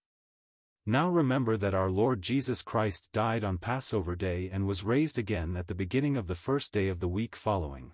Now 0.87 1.11
remember 1.11 1.57
that 1.57 1.75
our 1.75 1.91
Lord 1.91 2.23
Jesus 2.23 2.63
Christ 2.63 3.11
died 3.13 3.43
on 3.43 3.59
Passover 3.59 4.15
day 4.15 4.49
and 4.53 4.69
was 4.69 4.85
raised 4.85 5.19
again 5.19 5.57
at 5.57 5.67
the 5.67 5.75
beginning 5.75 6.17
of 6.17 6.29
the 6.29 6.37
first 6.37 6.73
day 6.73 6.87
of 6.87 7.01
the 7.01 7.09
week 7.09 7.35
following. 7.35 7.91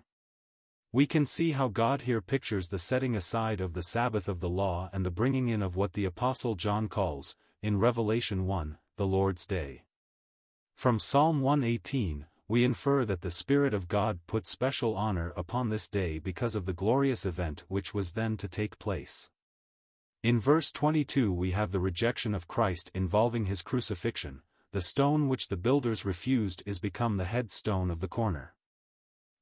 We 0.91 1.07
can 1.07 1.25
see 1.25 1.53
how 1.53 1.69
God 1.69 2.03
here 2.03 2.21
pictures 2.21 2.69
the 2.69 2.77
setting 2.77 3.15
aside 3.15 3.61
of 3.61 3.73
the 3.73 3.81
Sabbath 3.81 4.29
of 4.29 4.39
the 4.39 4.47
law 4.47 4.91
and 4.93 5.03
the 5.03 5.09
bringing 5.09 5.47
in 5.47 5.63
of 5.63 5.75
what 5.75 5.93
the 5.93 6.05
Apostle 6.05 6.53
John 6.53 6.87
calls, 6.87 7.35
in 7.63 7.79
Revelation 7.79 8.45
1, 8.45 8.77
the 8.95 9.07
Lord's 9.07 9.47
Day. 9.47 9.85
From 10.75 10.99
Psalm 10.99 11.41
118, 11.41 12.27
we 12.49 12.63
infer 12.63 13.03
that 13.03 13.21
the 13.21 13.31
Spirit 13.31 13.73
of 13.73 13.89
God 13.89 14.19
put 14.25 14.47
special 14.47 14.95
honor 14.95 15.33
upon 15.35 15.69
this 15.69 15.89
day 15.89 16.17
because 16.17 16.55
of 16.55 16.65
the 16.65 16.73
glorious 16.73 17.25
event 17.25 17.65
which 17.67 17.93
was 17.93 18.13
then 18.13 18.37
to 18.37 18.47
take 18.47 18.79
place. 18.79 19.29
In 20.23 20.39
verse 20.39 20.71
22 20.71 21.31
we 21.33 21.51
have 21.51 21.71
the 21.71 21.79
rejection 21.79 22.33
of 22.33 22.47
Christ 22.47 22.89
involving 22.93 23.45
his 23.45 23.61
crucifixion, 23.61 24.41
the 24.71 24.81
stone 24.81 25.27
which 25.27 25.49
the 25.49 25.57
builders 25.57 26.05
refused 26.05 26.63
is 26.65 26.79
become 26.79 27.17
the 27.17 27.25
headstone 27.25 27.91
of 27.91 27.99
the 27.99 28.07
corner. 28.07 28.53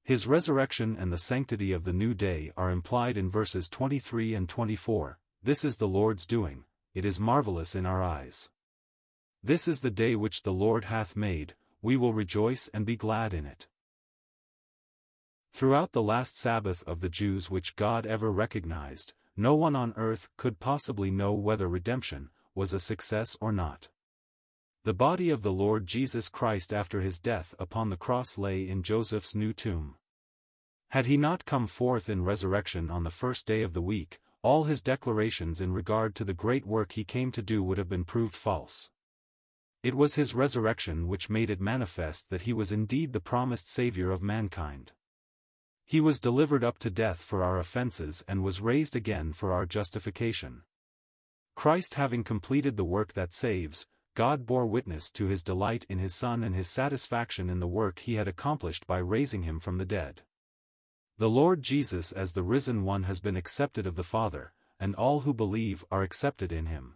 His 0.03 0.27
resurrection 0.27 0.95
and 0.99 1.11
the 1.11 1.17
sanctity 1.17 1.71
of 1.71 1.83
the 1.83 1.93
new 1.93 2.13
day 2.13 2.51
are 2.57 2.71
implied 2.71 3.17
in 3.17 3.29
verses 3.29 3.69
23 3.69 4.33
and 4.33 4.49
24, 4.49 5.19
This 5.43 5.63
is 5.63 5.77
the 5.77 5.87
Lord's 5.87 6.25
doing, 6.25 6.65
it 6.93 7.05
is 7.05 7.19
marvelous 7.19 7.75
in 7.75 7.85
our 7.85 8.03
eyes. 8.03 8.49
This 9.43 9.67
is 9.67 9.81
the 9.81 9.91
day 9.91 10.15
which 10.15 10.41
the 10.43 10.53
Lord 10.53 10.85
hath 10.85 11.15
made, 11.15 11.55
we 11.85 11.95
will 11.95 12.13
rejoice 12.13 12.67
and 12.73 12.83
be 12.83 12.95
glad 12.95 13.31
in 13.31 13.45
it. 13.45 13.67
Throughout 15.53 15.91
the 15.91 16.01
last 16.01 16.35
Sabbath 16.35 16.83
of 16.87 16.99
the 16.99 17.09
Jews 17.09 17.51
which 17.51 17.75
God 17.75 18.07
ever 18.07 18.31
recognized, 18.31 19.13
no 19.37 19.53
one 19.53 19.75
on 19.75 19.93
earth 19.95 20.27
could 20.35 20.59
possibly 20.59 21.11
know 21.11 21.33
whether 21.33 21.67
redemption 21.67 22.31
was 22.55 22.73
a 22.73 22.79
success 22.79 23.37
or 23.39 23.51
not. 23.51 23.89
The 24.83 24.95
body 24.95 25.29
of 25.29 25.43
the 25.43 25.51
Lord 25.51 25.85
Jesus 25.85 26.27
Christ 26.27 26.73
after 26.73 27.01
his 27.01 27.19
death 27.19 27.53
upon 27.59 27.91
the 27.91 27.97
cross 27.97 28.35
lay 28.35 28.67
in 28.67 28.81
Joseph's 28.81 29.35
new 29.35 29.53
tomb. 29.53 29.93
Had 30.89 31.05
he 31.05 31.17
not 31.17 31.45
come 31.45 31.67
forth 31.67 32.09
in 32.09 32.23
resurrection 32.23 32.89
on 32.89 33.03
the 33.03 33.11
first 33.11 33.45
day 33.45 33.61
of 33.61 33.73
the 33.73 33.81
week, 33.93 34.19
all 34.41 34.63
his 34.63 34.81
declarations 34.81 35.61
in 35.61 35.71
regard 35.71 36.15
to 36.15 36.25
the 36.25 36.33
great 36.33 36.65
work 36.65 36.93
he 36.93 37.03
came 37.03 37.31
to 37.33 37.43
do 37.43 37.61
would 37.61 37.77
have 37.77 37.89
been 37.89 38.05
proved 38.05 38.33
false. 38.33 38.89
It 39.85 39.93
was 39.93 40.15
his 40.15 40.33
resurrection 40.33 41.07
which 41.07 41.29
made 41.29 41.51
it 41.51 41.61
manifest 41.61 42.31
that 42.31 42.41
he 42.41 42.53
was 42.53 42.71
indeed 42.71 43.13
the 43.13 43.19
promised 43.19 43.69
Saviour 43.69 44.09
of 44.09 44.19
mankind. 44.19 44.93
He 45.85 46.01
was 46.01 46.19
delivered 46.19 46.63
up 46.63 46.79
to 46.79 46.89
death 46.89 47.21
for 47.21 47.43
our 47.43 47.59
offences 47.59 48.25
and 48.27 48.43
was 48.43 48.61
raised 48.61 48.95
again 48.95 49.31
for 49.31 49.53
our 49.53 49.67
justification. 49.67 50.63
Christ 51.55 51.93
having 51.93 52.23
completed 52.23 52.77
the 52.77 52.83
work 52.83 53.13
that 53.13 53.31
saves, 53.31 53.85
God 54.15 54.47
bore 54.47 54.65
witness 54.65 55.11
to 55.11 55.27
his 55.27 55.43
delight 55.43 55.85
in 55.87 55.99
his 55.99 56.15
Son 56.15 56.43
and 56.43 56.55
his 56.55 56.67
satisfaction 56.67 57.47
in 57.47 57.59
the 57.59 57.67
work 57.67 57.99
he 57.99 58.15
had 58.15 58.27
accomplished 58.27 58.87
by 58.87 58.97
raising 58.97 59.43
him 59.43 59.59
from 59.59 59.77
the 59.77 59.85
dead. 59.85 60.23
The 61.19 61.29
Lord 61.29 61.61
Jesus 61.61 62.11
as 62.11 62.33
the 62.33 62.41
risen 62.41 62.85
one 62.85 63.03
has 63.03 63.19
been 63.19 63.37
accepted 63.37 63.85
of 63.85 63.97
the 63.97 64.03
Father, 64.03 64.51
and 64.79 64.95
all 64.95 65.19
who 65.19 65.33
believe 65.35 65.85
are 65.91 66.01
accepted 66.01 66.51
in 66.51 66.65
him. 66.65 66.95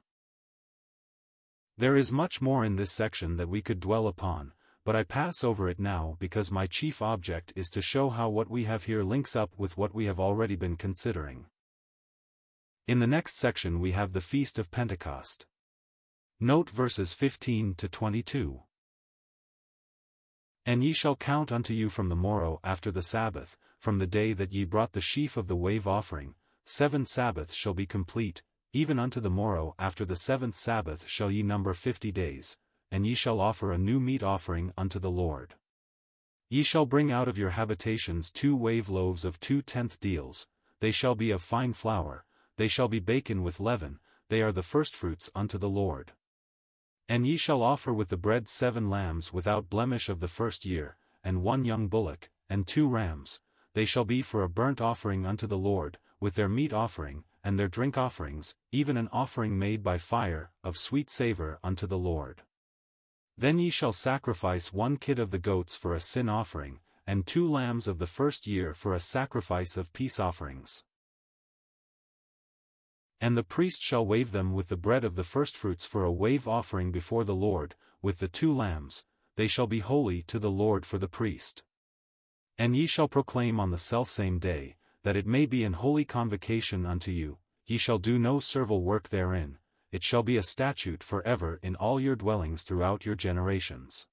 There 1.79 1.95
is 1.95 2.11
much 2.11 2.41
more 2.41 2.65
in 2.65 2.75
this 2.75 2.91
section 2.91 3.37
that 3.37 3.47
we 3.47 3.61
could 3.61 3.79
dwell 3.79 4.07
upon, 4.07 4.51
but 4.83 4.97
I 4.97 5.03
pass 5.03 5.45
over 5.45 5.69
it 5.69 5.79
now 5.79 6.17
because 6.19 6.51
my 6.51 6.67
chief 6.67 7.01
object 7.01 7.53
is 7.55 7.69
to 7.69 7.81
show 7.81 8.09
how 8.09 8.27
what 8.27 8.49
we 8.49 8.65
have 8.65 8.83
here 8.83 9.01
links 9.01 9.33
up 9.33 9.51
with 9.57 9.77
what 9.77 9.95
we 9.95 10.03
have 10.03 10.19
already 10.19 10.57
been 10.57 10.75
considering. 10.75 11.45
In 12.85 12.99
the 12.99 13.07
next 13.07 13.37
section 13.37 13.79
we 13.79 13.93
have 13.93 14.11
the 14.11 14.19
Feast 14.19 14.59
of 14.59 14.71
Pentecost. 14.71 15.45
Note 16.37 16.69
verses 16.69 17.13
15 17.13 17.75
to 17.75 17.87
22. 17.87 18.59
And 20.65 20.83
ye 20.83 20.91
shall 20.91 21.15
count 21.15 21.49
unto 21.49 21.73
you 21.73 21.87
from 21.87 22.09
the 22.09 22.15
morrow 22.17 22.59
after 22.61 22.91
the 22.91 23.01
Sabbath, 23.01 23.55
from 23.77 23.99
the 23.99 24.05
day 24.05 24.33
that 24.33 24.51
ye 24.51 24.65
brought 24.65 24.91
the 24.91 24.99
sheaf 24.99 25.37
of 25.37 25.47
the 25.47 25.55
wave 25.55 25.87
offering, 25.87 26.35
seven 26.65 27.05
Sabbaths 27.05 27.55
shall 27.55 27.73
be 27.73 27.85
complete, 27.85 28.43
even 28.71 28.99
unto 28.99 29.19
the 29.19 29.29
morrow 29.29 29.73
after 29.79 30.05
the 30.05 30.15
seventh 30.15 30.55
Sabbath 30.55 31.07
shall 31.07 31.31
ye 31.31 31.41
number 31.41 31.73
fifty 31.73 32.11
days, 32.11 32.57
and 32.91 33.07
ye 33.07 33.15
shall 33.15 33.39
offer 33.39 33.71
a 33.71 33.77
new 33.77 33.99
meat 33.99 34.21
offering 34.21 34.71
unto 34.77 34.99
the 34.99 35.09
Lord. 35.09 35.55
Ye 36.49 36.63
shall 36.63 36.85
bring 36.85 37.11
out 37.11 37.27
of 37.27 37.37
your 37.37 37.51
habitations 37.51 38.31
two 38.31 38.55
wave 38.55 38.89
loaves 38.89 39.25
of 39.25 39.39
two 39.39 39.61
tenth 39.61 39.99
deals, 39.99 40.47
they 40.81 40.91
shall 40.91 41.15
be 41.15 41.31
of 41.31 41.41
fine 41.41 41.73
flour, 41.73 42.25
they 42.57 42.67
shall 42.67 42.87
be 42.87 43.01
baken 43.01 43.41
with 43.41 43.59
leaven, 43.59 43.99
they 44.29 44.41
are 44.41 44.51
the 44.51 44.63
firstfruits 44.63 45.31
unto 45.33 45.57
the 45.57 45.69
Lord. 45.69 46.11
And 47.07 47.25
ye 47.25 47.37
shall 47.37 47.63
offer 47.63 47.91
with 47.91 48.09
the 48.09 48.17
bread 48.17 48.47
seven 48.47 48.89
lambs 48.89 49.33
without 49.33 49.69
blemish 49.69 50.09
of 50.09 50.19
the 50.19 50.27
first 50.27 50.65
year, 50.65 50.97
and 51.23 51.41
one 51.41 51.65
young 51.65 51.87
bullock, 51.87 52.29
and 52.47 52.67
two 52.67 52.87
rams, 52.87 53.39
they 53.73 53.85
shall 53.85 54.05
be 54.05 54.21
for 54.21 54.43
a 54.43 54.49
burnt 54.49 54.79
offering 54.79 55.25
unto 55.25 55.47
the 55.47 55.57
Lord, 55.57 55.97
with 56.19 56.35
their 56.35 56.49
meat 56.49 56.73
offering, 56.73 57.23
and 57.43 57.59
their 57.59 57.67
drink 57.67 57.97
offerings, 57.97 58.55
even 58.71 58.97
an 58.97 59.09
offering 59.11 59.57
made 59.57 59.83
by 59.83 59.97
fire, 59.97 60.51
of 60.63 60.77
sweet 60.77 61.09
savour 61.09 61.59
unto 61.63 61.87
the 61.87 61.97
Lord. 61.97 62.43
Then 63.37 63.57
ye 63.57 63.69
shall 63.69 63.93
sacrifice 63.93 64.73
one 64.73 64.97
kid 64.97 65.19
of 65.19 65.31
the 65.31 65.39
goats 65.39 65.77
for 65.77 65.93
a 65.93 66.01
sin 66.01 66.27
offering, 66.27 66.79
and 67.07 67.25
two 67.25 67.49
lambs 67.49 67.87
of 67.87 67.97
the 67.97 68.07
first 68.07 68.45
year 68.45 68.73
for 68.73 68.93
a 68.93 68.99
sacrifice 68.99 69.77
of 69.77 69.93
peace 69.93 70.19
offerings. 70.19 70.83
And 73.21 73.37
the 73.37 73.43
priest 73.43 73.81
shall 73.81 74.05
wave 74.05 74.31
them 74.31 74.53
with 74.53 74.69
the 74.69 74.77
bread 74.77 75.03
of 75.03 75.15
the 75.15 75.23
firstfruits 75.23 75.85
for 75.85 76.03
a 76.03 76.11
wave 76.11 76.47
offering 76.47 76.91
before 76.91 77.23
the 77.23 77.35
Lord, 77.35 77.75
with 78.01 78.19
the 78.19 78.27
two 78.27 78.53
lambs, 78.53 79.03
they 79.35 79.47
shall 79.47 79.67
be 79.67 79.79
holy 79.79 80.21
to 80.23 80.39
the 80.39 80.51
Lord 80.51 80.85
for 80.85 80.97
the 80.97 81.07
priest. 81.07 81.63
And 82.57 82.75
ye 82.75 82.85
shall 82.85 83.07
proclaim 83.07 83.59
on 83.59 83.71
the 83.71 83.77
selfsame 83.77 84.39
day, 84.39 84.75
that 85.03 85.15
it 85.15 85.25
may 85.25 85.45
be 85.45 85.63
an 85.63 85.73
holy 85.73 86.05
convocation 86.05 86.85
unto 86.85 87.11
you, 87.11 87.37
ye 87.65 87.77
shall 87.77 87.97
do 87.97 88.19
no 88.19 88.39
servile 88.39 88.81
work 88.81 89.09
therein, 89.09 89.57
it 89.91 90.03
shall 90.03 90.23
be 90.23 90.37
a 90.37 90.43
statute 90.43 91.03
for 91.03 91.25
ever 91.25 91.59
in 91.63 91.75
all 91.75 91.99
your 91.99 92.15
dwellings 92.15 92.63
throughout 92.63 93.05
your 93.05 93.15
generations. 93.15 94.07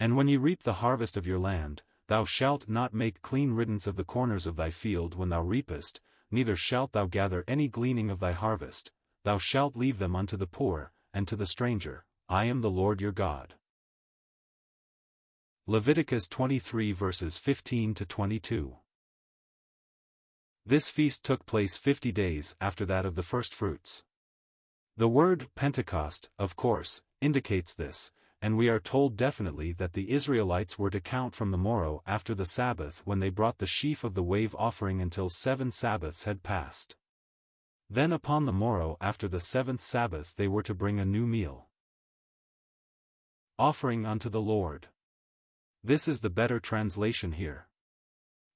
And 0.00 0.16
when 0.16 0.28
ye 0.28 0.36
reap 0.36 0.62
the 0.62 0.74
harvest 0.74 1.16
of 1.16 1.26
your 1.26 1.38
land, 1.38 1.82
thou 2.06 2.24
shalt 2.24 2.68
not 2.68 2.94
make 2.94 3.22
clean 3.22 3.52
riddance 3.52 3.86
of 3.86 3.96
the 3.96 4.04
corners 4.04 4.46
of 4.46 4.56
thy 4.56 4.70
field 4.70 5.14
when 5.14 5.28
thou 5.28 5.42
reapest, 5.42 6.00
neither 6.30 6.56
shalt 6.56 6.92
thou 6.92 7.06
gather 7.06 7.44
any 7.46 7.68
gleaning 7.68 8.10
of 8.10 8.20
thy 8.20 8.32
harvest, 8.32 8.92
thou 9.24 9.38
shalt 9.38 9.76
leave 9.76 9.98
them 9.98 10.14
unto 10.14 10.36
the 10.36 10.46
poor, 10.46 10.92
and 11.12 11.26
to 11.28 11.36
the 11.36 11.46
stranger, 11.46 12.04
I 12.28 12.44
am 12.44 12.60
the 12.60 12.70
Lord 12.70 13.00
your 13.00 13.12
God. 13.12 13.54
Leviticus 15.66 16.28
23 16.28 16.92
verses 16.92 17.36
15 17.36 17.94
to 17.94 18.06
22 18.06 18.76
this 20.68 20.90
feast 20.90 21.24
took 21.24 21.46
place 21.46 21.78
fifty 21.78 22.12
days 22.12 22.54
after 22.60 22.84
that 22.84 23.06
of 23.06 23.14
the 23.14 23.22
first 23.22 23.54
fruits. 23.54 24.04
The 24.98 25.08
word 25.08 25.48
Pentecost, 25.54 26.28
of 26.38 26.56
course, 26.56 27.00
indicates 27.22 27.74
this, 27.74 28.12
and 28.42 28.54
we 28.54 28.68
are 28.68 28.78
told 28.78 29.16
definitely 29.16 29.72
that 29.72 29.94
the 29.94 30.10
Israelites 30.10 30.78
were 30.78 30.90
to 30.90 31.00
count 31.00 31.34
from 31.34 31.52
the 31.52 31.56
morrow 31.56 32.02
after 32.06 32.34
the 32.34 32.44
Sabbath 32.44 33.00
when 33.06 33.18
they 33.18 33.30
brought 33.30 33.56
the 33.56 33.66
sheaf 33.66 34.04
of 34.04 34.12
the 34.12 34.22
wave 34.22 34.54
offering 34.58 35.00
until 35.00 35.30
seven 35.30 35.72
Sabbaths 35.72 36.24
had 36.24 36.42
passed. 36.42 36.96
Then 37.88 38.12
upon 38.12 38.44
the 38.44 38.52
morrow 38.52 38.98
after 39.00 39.26
the 39.26 39.40
seventh 39.40 39.80
Sabbath 39.80 40.36
they 40.36 40.48
were 40.48 40.62
to 40.64 40.74
bring 40.74 41.00
a 41.00 41.06
new 41.06 41.26
meal. 41.26 41.68
Offering 43.58 44.04
unto 44.04 44.28
the 44.28 44.42
Lord. 44.42 44.88
This 45.82 46.06
is 46.06 46.20
the 46.20 46.28
better 46.28 46.60
translation 46.60 47.32
here. 47.32 47.67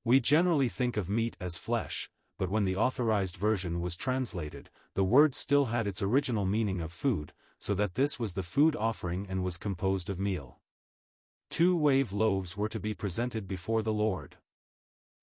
We 0.04 0.18
generally 0.18 0.68
think 0.68 0.96
of 0.96 1.08
meat 1.08 1.36
as 1.40 1.56
flesh, 1.56 2.10
but 2.36 2.50
when 2.50 2.64
the 2.64 2.76
authorized 2.76 3.36
version 3.36 3.80
was 3.80 3.94
translated, 3.94 4.68
the 4.94 5.04
word 5.04 5.34
still 5.34 5.66
had 5.66 5.86
its 5.86 6.02
original 6.02 6.44
meaning 6.44 6.80
of 6.80 6.92
food, 6.92 7.32
so 7.58 7.74
that 7.74 7.94
this 7.94 8.18
was 8.18 8.32
the 8.32 8.42
food 8.42 8.74
offering 8.74 9.26
and 9.28 9.44
was 9.44 9.56
composed 9.56 10.10
of 10.10 10.18
meal. 10.18 10.58
Two 11.50 11.76
wave 11.76 12.12
loaves 12.12 12.56
were 12.56 12.68
to 12.68 12.80
be 12.80 12.94
presented 12.94 13.46
before 13.46 13.82
the 13.82 13.92
Lord. 13.92 14.38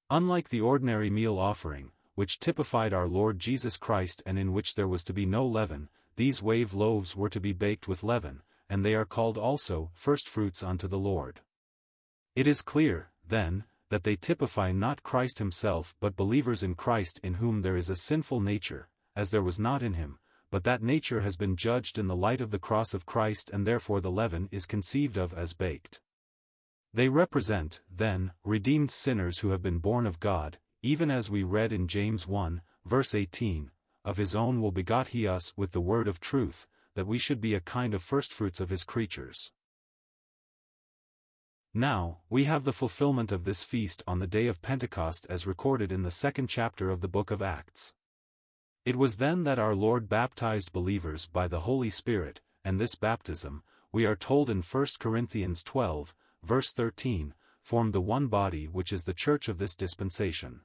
Unlike 0.09 0.48
the 0.50 0.62
ordinary 0.62 1.09
meal 1.09 1.38
offering, 1.38 1.91
which 2.15 2.39
typified 2.39 2.93
our 2.93 3.07
Lord 3.07 3.39
Jesus 3.39 3.75
Christ 3.75 4.24
and 4.25 4.39
in 4.39 4.53
which 4.53 4.75
there 4.75 4.88
was 4.88 5.03
to 5.05 5.13
be 5.13 5.25
no 5.25 5.45
leaven, 5.45 5.89
these 6.15 6.41
wave 6.41 6.74
loaves 6.74 7.15
were 7.15 7.29
to 7.29 7.39
be 7.39 7.51
baked 7.51 7.88
with 7.88 8.03
leaven, 8.03 8.43
and 8.69 8.86
they 8.86 8.95
are 8.95 9.05
called 9.05 9.38
also 9.38 9.89
firstfruits 9.93 10.63
unto 10.63 10.88
the 10.88 10.98
Lord. 10.98 11.41
It 12.36 12.48
is 12.48 12.62
clear, 12.62 13.09
then, 13.27 13.65
that 13.89 14.03
they 14.03 14.15
typify 14.15 14.72
not 14.72 15.03
Christ 15.03 15.39
himself 15.39 15.96
but 16.00 16.15
believers 16.15 16.63
in 16.63 16.75
Christ 16.75 17.19
in 17.24 17.36
whom 17.36 17.62
there 17.62 17.75
is 17.75 17.89
a 17.89 17.96
sinful 17.96 18.39
nature, 18.39 18.89
as 19.15 19.31
there 19.31 19.43
was 19.43 19.60
not 19.60 19.84
in 19.84 19.93
him, 19.93 20.19
but 20.51 20.63
that 20.63 20.81
nature 20.81 21.22
has 21.22 21.36
been 21.36 21.55
judged 21.55 22.00
in 22.00 22.08
the 22.08 22.15
light 22.15 22.41
of 22.41 22.51
the 22.51 22.60
cross 22.60 22.93
of 22.93 23.05
Christ 23.05 23.50
and 23.51 23.65
therefore 23.65 24.01
the 24.01 24.12
leaven 24.12 24.50
is 24.51 24.65
conceived 24.65 25.17
of 25.17 25.34
as 25.34 25.53
baked. 25.53 26.00
They 26.93 27.10
represent, 27.10 27.81
then, 27.89 28.31
redeemed 28.43 28.89
sinners 28.89 29.39
who 29.39 29.50
have 29.50 29.62
been 29.62 29.77
born 29.77 30.08
of 30.08 30.19
God, 30.19 30.58
even 30.81 31.12
as 31.12 31.29
we 31.29 31.43
read 31.43 31.72
in 31.72 31.88
James 31.88 32.27
1, 32.27 32.62
verse 32.86 33.13
18, 33.13 33.69
Of 34.03 34.17
his 34.17 34.36
own 34.36 34.62
will 34.62 34.72
begot 34.72 35.10
he 35.10 35.27
us 35.27 35.53
with 35.55 35.72
the 35.72 35.81
word 35.81 36.08
of 36.08 36.19
truth, 36.19 36.67
that 36.96 37.05
we 37.05 37.19
should 37.19 37.39
be 37.39 37.53
a 37.53 37.60
kind 37.60 37.93
of 37.93 38.01
firstfruits 38.01 38.60
of 38.60 38.69
his 38.69 38.84
creatures. 38.84 39.51
Now, 41.73 42.21
we 42.29 42.45
have 42.45 42.63
the 42.63 42.73
fulfillment 42.73 43.31
of 43.31 43.43
this 43.43 43.63
feast 43.63 44.01
on 44.07 44.17
the 44.17 44.27
day 44.27 44.47
of 44.47 44.61
Pentecost 44.61 45.27
as 45.29 45.45
recorded 45.45 45.91
in 45.91 46.01
the 46.01 46.09
second 46.09 46.47
chapter 46.47 46.89
of 46.89 47.01
the 47.01 47.07
book 47.07 47.29
of 47.29 47.43
Acts. 47.43 47.93
It 48.85 48.95
was 48.95 49.17
then 49.17 49.43
that 49.43 49.59
our 49.59 49.75
Lord 49.75 50.09
baptized 50.09 50.73
believers 50.73 51.27
by 51.27 51.47
the 51.47 51.61
Holy 51.61 51.91
Spirit, 51.91 52.41
and 52.63 52.79
this 52.79 52.95
baptism, 52.95 53.61
we 53.91 54.05
are 54.05 54.15
told 54.15 54.49
in 54.49 54.63
1 54.63 54.85
Corinthians 54.99 55.61
12, 55.63 56.15
verse 56.43 56.71
13, 56.71 57.35
formed 57.61 57.93
the 57.93 58.01
one 58.01 58.27
body 58.27 58.67
which 58.67 58.91
is 58.91 59.03
the 59.03 59.13
church 59.13 59.47
of 59.47 59.59
this 59.59 59.75
dispensation. 59.75 60.61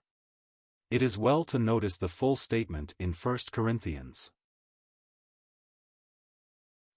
It 0.90 1.02
is 1.02 1.18
well 1.18 1.44
to 1.44 1.58
notice 1.58 1.98
the 1.98 2.08
full 2.08 2.36
statement 2.36 2.94
in 2.98 3.12
1 3.12 3.38
Corinthians. 3.52 4.32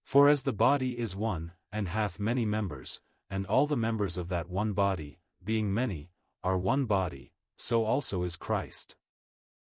For 0.02 0.30
as 0.30 0.44
the 0.44 0.54
body 0.54 0.98
is 0.98 1.14
one, 1.14 1.52
and 1.70 1.88
hath 1.88 2.18
many 2.18 2.46
members, 2.46 3.02
and 3.30 3.46
all 3.46 3.66
the 3.66 3.76
members 3.76 4.16
of 4.16 4.28
that 4.28 4.48
one 4.48 4.72
body, 4.72 5.18
being 5.44 5.72
many, 5.72 6.10
are 6.42 6.58
one 6.58 6.84
body, 6.84 7.32
so 7.56 7.84
also 7.84 8.22
is 8.22 8.36
Christ. 8.36 8.96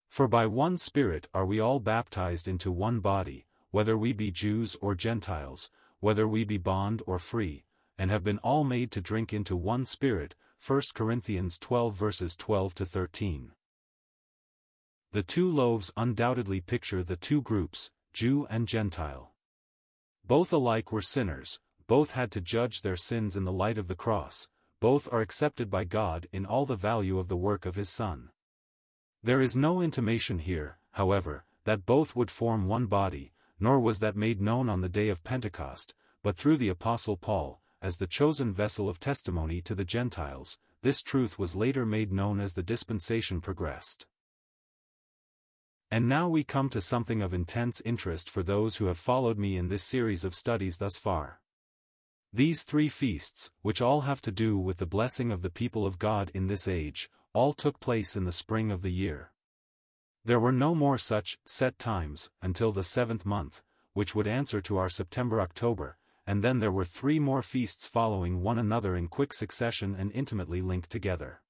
For 0.08 0.28
by 0.28 0.46
one 0.46 0.78
Spirit 0.78 1.28
are 1.34 1.46
we 1.46 1.60
all 1.60 1.80
baptized 1.80 2.48
into 2.48 2.72
one 2.72 3.00
body, 3.00 3.46
whether 3.72 3.98
we 3.98 4.14
be 4.14 4.32
Jews 4.32 4.76
or 4.82 4.96
Gentiles, 4.96 5.70
whether 6.00 6.28
we 6.28 6.44
be 6.44 6.58
bond 6.58 7.02
or 7.06 7.20
free, 7.20 7.64
and 7.98 8.10
have 8.10 8.24
been 8.24 8.40
all 8.40 8.64
made 8.64 8.92
to 8.92 9.02
drink 9.02 9.34
into 9.34 9.56
one 9.56 9.86
Spirit, 9.86 10.36
1 10.66 10.82
Corinthians 10.94 11.58
12 11.58 11.96
verses 11.96 12.36
12 12.36 12.76
to 12.76 12.86
13. 12.86 13.52
The 15.12 15.24
two 15.24 15.50
loaves 15.50 15.92
undoubtedly 15.98 16.62
picture 16.62 17.04
the 17.04 17.16
two 17.16 17.42
groups, 17.42 17.92
Jew 18.14 18.46
and 18.50 18.68
Gentile. 18.68 19.34
Both 20.26 20.54
alike 20.54 20.92
were 20.92 21.02
sinners, 21.02 21.60
both 21.90 22.12
had 22.12 22.30
to 22.30 22.40
judge 22.40 22.84
their 22.84 22.96
sins 22.96 23.36
in 23.36 23.46
the 23.46 23.52
light 23.52 23.80
of 23.80 23.88
the 23.88 23.96
cross, 23.96 24.48
both 24.80 25.12
are 25.12 25.22
accepted 25.22 25.72
by 25.72 25.84
God 25.84 26.28
in 26.32 26.46
all 26.46 26.68
the 26.68 26.76
value 26.76 27.18
of 27.18 27.30
the 27.30 27.36
work 27.36 27.66
of 27.66 27.74
his 27.74 27.90
Son. 27.90 28.30
There 29.24 29.42
is 29.42 29.56
no 29.56 29.82
intimation 29.82 30.38
here, 30.38 30.78
however, 30.92 31.46
that 31.64 31.88
both 31.88 32.16
would 32.16 32.30
form 32.30 32.68
one 32.68 32.86
body, 32.86 33.34
nor 33.60 33.80
was 33.80 33.98
that 34.00 34.16
made 34.16 34.40
known 34.40 34.70
on 34.70 34.82
the 34.82 34.88
day 34.88 35.10
of 35.10 35.24
Pentecost, 35.24 35.96
but 36.22 36.38
through 36.38 36.58
the 36.58 36.70
Apostle 36.70 37.18
Paul, 37.18 37.60
as 37.82 37.98
the 37.98 38.06
chosen 38.06 38.54
vessel 38.54 38.88
of 38.88 39.00
testimony 39.00 39.60
to 39.64 39.74
the 39.74 39.84
Gentiles, 39.84 40.60
this 40.84 41.02
truth 41.02 41.40
was 41.40 41.56
later 41.56 41.88
made 41.88 42.12
known 42.12 42.40
as 42.40 42.54
the 42.54 42.62
dispensation 42.62 43.42
progressed. 43.42 44.06
And 45.90 46.08
now 46.08 46.30
we 46.30 46.44
come 46.44 46.70
to 46.70 46.82
something 46.82 47.24
of 47.24 47.34
intense 47.34 47.82
interest 47.82 48.30
for 48.30 48.44
those 48.44 48.76
who 48.76 48.86
have 48.86 49.00
followed 49.00 49.40
me 49.40 49.58
in 49.58 49.70
this 49.70 49.84
series 49.84 50.24
of 50.24 50.36
studies 50.36 50.78
thus 50.78 50.96
far. 50.96 51.42
These 52.32 52.64
three 52.64 52.90
feasts, 52.90 53.52
which 53.64 53.82
all 53.82 54.02
have 54.02 54.22
to 54.22 54.32
do 54.32 54.58
with 54.58 54.78
the 54.78 54.86
blessing 54.86 55.32
of 55.32 55.42
the 55.42 55.50
people 55.50 55.86
of 55.86 55.98
God 55.98 56.30
in 56.36 56.46
this 56.46 56.68
age, 56.68 57.10
all 57.34 57.54
took 57.54 57.80
place 57.80 58.16
in 58.16 58.26
the 58.26 58.32
spring 58.32 58.70
of 58.70 58.84
the 58.84 58.92
year. 58.92 59.32
There 60.24 60.40
were 60.40 60.52
no 60.52 60.76
more 60.76 61.00
such 61.00 61.40
set 61.46 61.80
times 61.80 62.30
until 62.42 62.72
the 62.72 62.84
seventh 62.84 63.26
month, 63.26 63.64
which 63.94 64.14
would 64.14 64.28
answer 64.28 64.62
to 64.62 64.78
our 64.78 64.90
September-October, 64.90 65.98
and 66.28 66.44
then 66.44 66.60
there 66.60 66.72
were 66.72 66.86
three 66.86 67.20
more 67.20 67.42
feasts 67.42 67.88
following 67.88 68.44
one 68.44 68.60
another 68.60 68.96
in 68.96 69.08
quick 69.08 69.34
succession 69.34 69.96
and 69.98 70.12
intimately 70.12 70.62
linked 70.62 70.92
together. 70.92 71.42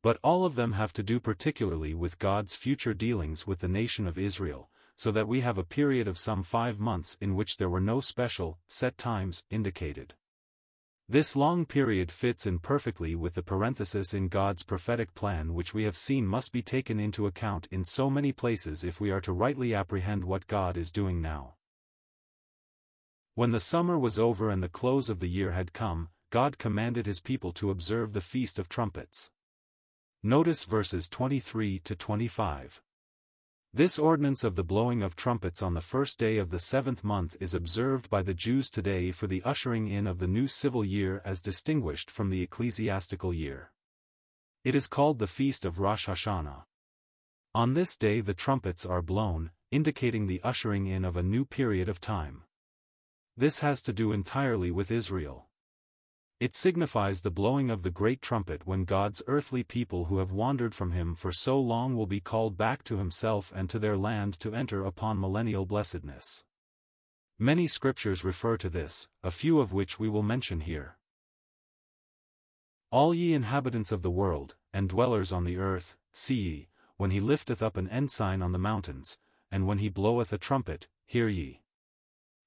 But 0.00 0.20
all 0.22 0.44
of 0.44 0.54
them 0.54 0.74
have 0.74 0.92
to 0.92 1.02
do 1.02 1.18
particularly 1.18 1.92
with 1.92 2.20
God's 2.20 2.54
future 2.54 2.94
dealings 2.94 3.48
with 3.48 3.58
the 3.58 3.66
nation 3.66 4.06
of 4.06 4.16
Israel, 4.16 4.70
so 4.98 5.12
that 5.12 5.28
we 5.28 5.42
have 5.42 5.56
a 5.56 5.64
period 5.64 6.08
of 6.08 6.18
some 6.18 6.42
five 6.42 6.80
months 6.80 7.16
in 7.20 7.36
which 7.36 7.56
there 7.56 7.70
were 7.70 7.80
no 7.80 8.00
special, 8.00 8.58
set 8.66 8.98
times, 8.98 9.44
indicated. 9.48 10.12
This 11.08 11.36
long 11.36 11.64
period 11.66 12.10
fits 12.10 12.46
in 12.46 12.58
perfectly 12.58 13.14
with 13.14 13.34
the 13.34 13.42
parenthesis 13.44 14.12
in 14.12 14.26
God's 14.26 14.64
prophetic 14.64 15.14
plan 15.14 15.54
which 15.54 15.72
we 15.72 15.84
have 15.84 15.96
seen 15.96 16.26
must 16.26 16.52
be 16.52 16.62
taken 16.62 16.98
into 16.98 17.28
account 17.28 17.68
in 17.70 17.84
so 17.84 18.10
many 18.10 18.32
places 18.32 18.82
if 18.82 19.00
we 19.00 19.12
are 19.12 19.20
to 19.20 19.32
rightly 19.32 19.72
apprehend 19.72 20.24
what 20.24 20.48
God 20.48 20.76
is 20.76 20.90
doing 20.90 21.22
now. 21.22 21.54
When 23.36 23.52
the 23.52 23.60
summer 23.60 23.96
was 23.96 24.18
over 24.18 24.50
and 24.50 24.64
the 24.64 24.68
close 24.68 25.08
of 25.08 25.20
the 25.20 25.28
year 25.28 25.52
had 25.52 25.72
come, 25.72 26.08
God 26.30 26.58
commanded 26.58 27.06
his 27.06 27.20
people 27.20 27.52
to 27.52 27.70
observe 27.70 28.14
the 28.14 28.20
Feast 28.20 28.58
of 28.58 28.68
Trumpets. 28.68 29.30
Notice 30.24 30.64
verses 30.64 31.08
23 31.08 31.78
to 31.84 31.94
25. 31.94 32.82
This 33.74 33.98
ordinance 33.98 34.44
of 34.44 34.54
the 34.54 34.64
blowing 34.64 35.02
of 35.02 35.14
trumpets 35.14 35.62
on 35.62 35.74
the 35.74 35.82
first 35.82 36.18
day 36.18 36.38
of 36.38 36.48
the 36.48 36.58
seventh 36.58 37.04
month 37.04 37.36
is 37.38 37.52
observed 37.52 38.08
by 38.08 38.22
the 38.22 38.32
Jews 38.32 38.70
today 38.70 39.12
for 39.12 39.26
the 39.26 39.42
ushering 39.44 39.88
in 39.88 40.06
of 40.06 40.18
the 40.18 40.26
new 40.26 40.46
civil 40.46 40.82
year 40.82 41.20
as 41.22 41.42
distinguished 41.42 42.10
from 42.10 42.30
the 42.30 42.40
ecclesiastical 42.40 43.34
year. 43.34 43.70
It 44.64 44.74
is 44.74 44.86
called 44.86 45.18
the 45.18 45.26
Feast 45.26 45.66
of 45.66 45.80
Rosh 45.80 46.08
Hashanah. 46.08 46.64
On 47.54 47.74
this 47.74 47.98
day 47.98 48.22
the 48.22 48.32
trumpets 48.32 48.86
are 48.86 49.02
blown, 49.02 49.50
indicating 49.70 50.26
the 50.26 50.40
ushering 50.42 50.86
in 50.86 51.04
of 51.04 51.18
a 51.18 51.22
new 51.22 51.44
period 51.44 51.90
of 51.90 52.00
time. 52.00 52.44
This 53.36 53.58
has 53.58 53.82
to 53.82 53.92
do 53.92 54.12
entirely 54.12 54.70
with 54.70 54.90
Israel. 54.90 55.47
It 56.40 56.54
signifies 56.54 57.22
the 57.22 57.32
blowing 57.32 57.68
of 57.68 57.82
the 57.82 57.90
great 57.90 58.22
trumpet 58.22 58.64
when 58.64 58.84
God's 58.84 59.24
earthly 59.26 59.64
people 59.64 60.04
who 60.04 60.18
have 60.18 60.30
wandered 60.30 60.72
from 60.72 60.92
him 60.92 61.16
for 61.16 61.32
so 61.32 61.58
long 61.58 61.96
will 61.96 62.06
be 62.06 62.20
called 62.20 62.56
back 62.56 62.84
to 62.84 62.98
himself 62.98 63.52
and 63.56 63.68
to 63.70 63.78
their 63.80 63.96
land 63.96 64.38
to 64.40 64.54
enter 64.54 64.84
upon 64.84 65.18
millennial 65.18 65.66
blessedness. 65.66 66.44
Many 67.40 67.66
scriptures 67.66 68.22
refer 68.22 68.56
to 68.58 68.70
this, 68.70 69.08
a 69.24 69.32
few 69.32 69.58
of 69.58 69.72
which 69.72 69.98
we 69.98 70.08
will 70.08 70.22
mention 70.22 70.60
here. 70.60 70.96
All 72.92 73.12
ye 73.12 73.34
inhabitants 73.34 73.90
of 73.90 74.02
the 74.02 74.10
world, 74.10 74.54
and 74.72 74.88
dwellers 74.88 75.32
on 75.32 75.42
the 75.42 75.56
earth, 75.56 75.96
see 76.12 76.36
ye, 76.36 76.68
when 76.96 77.10
he 77.10 77.18
lifteth 77.18 77.62
up 77.62 77.76
an 77.76 77.88
ensign 77.88 78.42
on 78.42 78.52
the 78.52 78.58
mountains, 78.58 79.18
and 79.50 79.66
when 79.66 79.78
he 79.78 79.88
bloweth 79.88 80.32
a 80.32 80.38
trumpet, 80.38 80.86
hear 81.04 81.26
ye. 81.26 81.62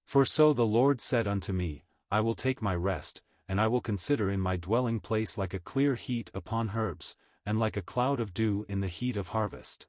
For 0.06 0.24
so 0.24 0.54
the 0.54 0.66
Lord 0.66 1.02
said 1.02 1.28
unto 1.28 1.52
me, 1.52 1.84
I 2.10 2.22
will 2.22 2.36
take 2.36 2.62
my 2.62 2.74
rest, 2.74 3.22
and 3.52 3.60
I 3.60 3.68
will 3.68 3.82
consider 3.82 4.32
in 4.32 4.40
my 4.40 4.56
dwelling 4.56 5.02
place 5.02 5.38
like 5.38 5.54
a 5.54 5.60
clear 5.60 5.96
heat 5.96 6.32
upon 6.34 6.72
herbs, 6.74 7.18
and 7.46 7.60
like 7.60 7.76
a 7.76 7.82
cloud 7.82 8.22
of 8.22 8.34
dew 8.34 8.66
in 8.70 8.80
the 8.80 8.88
heat 8.88 9.18
of 9.18 9.28
harvest. 9.28 9.88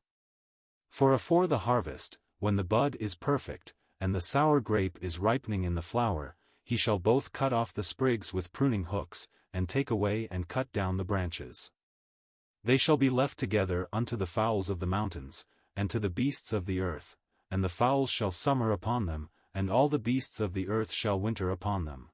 For 0.90 1.12
afore 1.12 1.46
the 1.46 1.60
harvest, 1.60 2.18
when 2.40 2.56
the 2.56 2.64
bud 2.64 2.96
is 2.98 3.14
perfect, 3.14 3.72
and 4.00 4.12
the 4.12 4.20
sour 4.20 4.58
grape 4.58 4.98
is 5.00 5.20
ripening 5.20 5.62
in 5.62 5.76
the 5.76 5.80
flower, 5.80 6.34
he 6.64 6.74
shall 6.74 6.98
both 6.98 7.32
cut 7.32 7.52
off 7.52 7.72
the 7.72 7.84
sprigs 7.84 8.34
with 8.34 8.52
pruning 8.52 8.86
hooks, 8.86 9.28
and 9.52 9.68
take 9.68 9.92
away 9.92 10.26
and 10.28 10.48
cut 10.48 10.72
down 10.72 10.96
the 10.96 11.04
branches. 11.04 11.70
They 12.64 12.76
shall 12.76 12.96
be 12.96 13.10
left 13.10 13.38
together 13.38 13.86
unto 13.92 14.16
the 14.16 14.26
fowls 14.26 14.70
of 14.70 14.80
the 14.80 14.86
mountains, 14.86 15.46
and 15.76 15.88
to 15.90 16.00
the 16.00 16.10
beasts 16.10 16.52
of 16.52 16.66
the 16.66 16.80
earth, 16.80 17.16
and 17.48 17.62
the 17.62 17.68
fowls 17.68 18.10
shall 18.10 18.32
summer 18.32 18.72
upon 18.72 19.06
them, 19.06 19.30
and 19.54 19.70
all 19.70 19.88
the 19.88 20.00
beasts 20.00 20.40
of 20.40 20.52
the 20.52 20.66
earth 20.68 20.90
shall 20.90 21.20
winter 21.20 21.48
upon 21.48 21.84
them. 21.84 22.08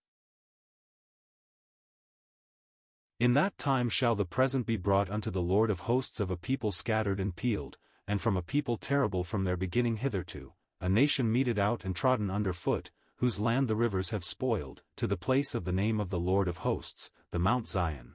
In 3.21 3.33
that 3.33 3.59
time 3.59 3.89
shall 3.89 4.15
the 4.15 4.25
present 4.25 4.65
be 4.65 4.77
brought 4.77 5.11
unto 5.11 5.29
the 5.29 5.43
Lord 5.43 5.71
of 5.71 5.81
hosts 5.81 6.21
of 6.21 6.31
a 6.31 6.37
people 6.37 6.71
scattered 6.71 7.19
and 7.19 7.35
peeled, 7.35 7.77
and 8.07 8.21
from 8.21 8.37
a 8.37 8.43
people 8.43 8.77
terrible 8.77 9.25
from 9.25 9.43
their 9.43 9.57
beginning 9.57 9.97
hitherto, 9.97 10.53
a 10.81 10.89
nation 10.89 11.33
meted 11.33 11.59
out 11.59 11.85
and 11.85 11.97
trodden 11.97 12.31
under 12.31 12.53
foot, 12.53 12.93
whose 13.17 13.41
land 13.41 13.67
the 13.67 13.75
rivers 13.75 14.11
have 14.11 14.23
spoiled, 14.23 14.85
to 14.95 15.09
the 15.09 15.17
place 15.17 15.57
of 15.57 15.65
the 15.65 15.73
name 15.73 15.99
of 15.99 16.11
the 16.11 16.21
Lord 16.21 16.47
of 16.47 16.59
hosts, 16.59 17.11
the 17.33 17.41
Mount 17.41 17.67
Zion. 17.67 18.15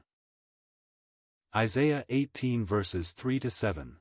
Isaiah 1.54 2.06
18 2.08 2.66
verses 2.66 3.12
3 3.12 3.42
to 3.42 3.50
7. 3.50 3.98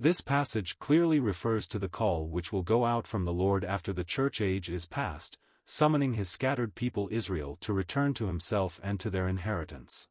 This 0.00 0.20
passage 0.20 0.80
clearly 0.80 1.20
refers 1.20 1.68
to 1.68 1.78
the 1.78 1.88
call 1.88 2.26
which 2.26 2.52
will 2.52 2.62
go 2.62 2.84
out 2.84 3.06
from 3.06 3.24
the 3.24 3.32
Lord 3.32 3.64
after 3.64 3.92
the 3.92 4.02
church 4.02 4.40
age 4.40 4.68
is 4.68 4.86
past, 4.86 5.38
summoning 5.70 6.14
his 6.14 6.28
scattered 6.28 6.74
people 6.74 7.08
Israel 7.12 7.56
to 7.60 7.72
return 7.72 8.12
to 8.12 8.26
himself 8.26 8.80
and 8.82 8.98
to 8.98 9.08
their 9.08 9.28
inheritance. 9.28 10.08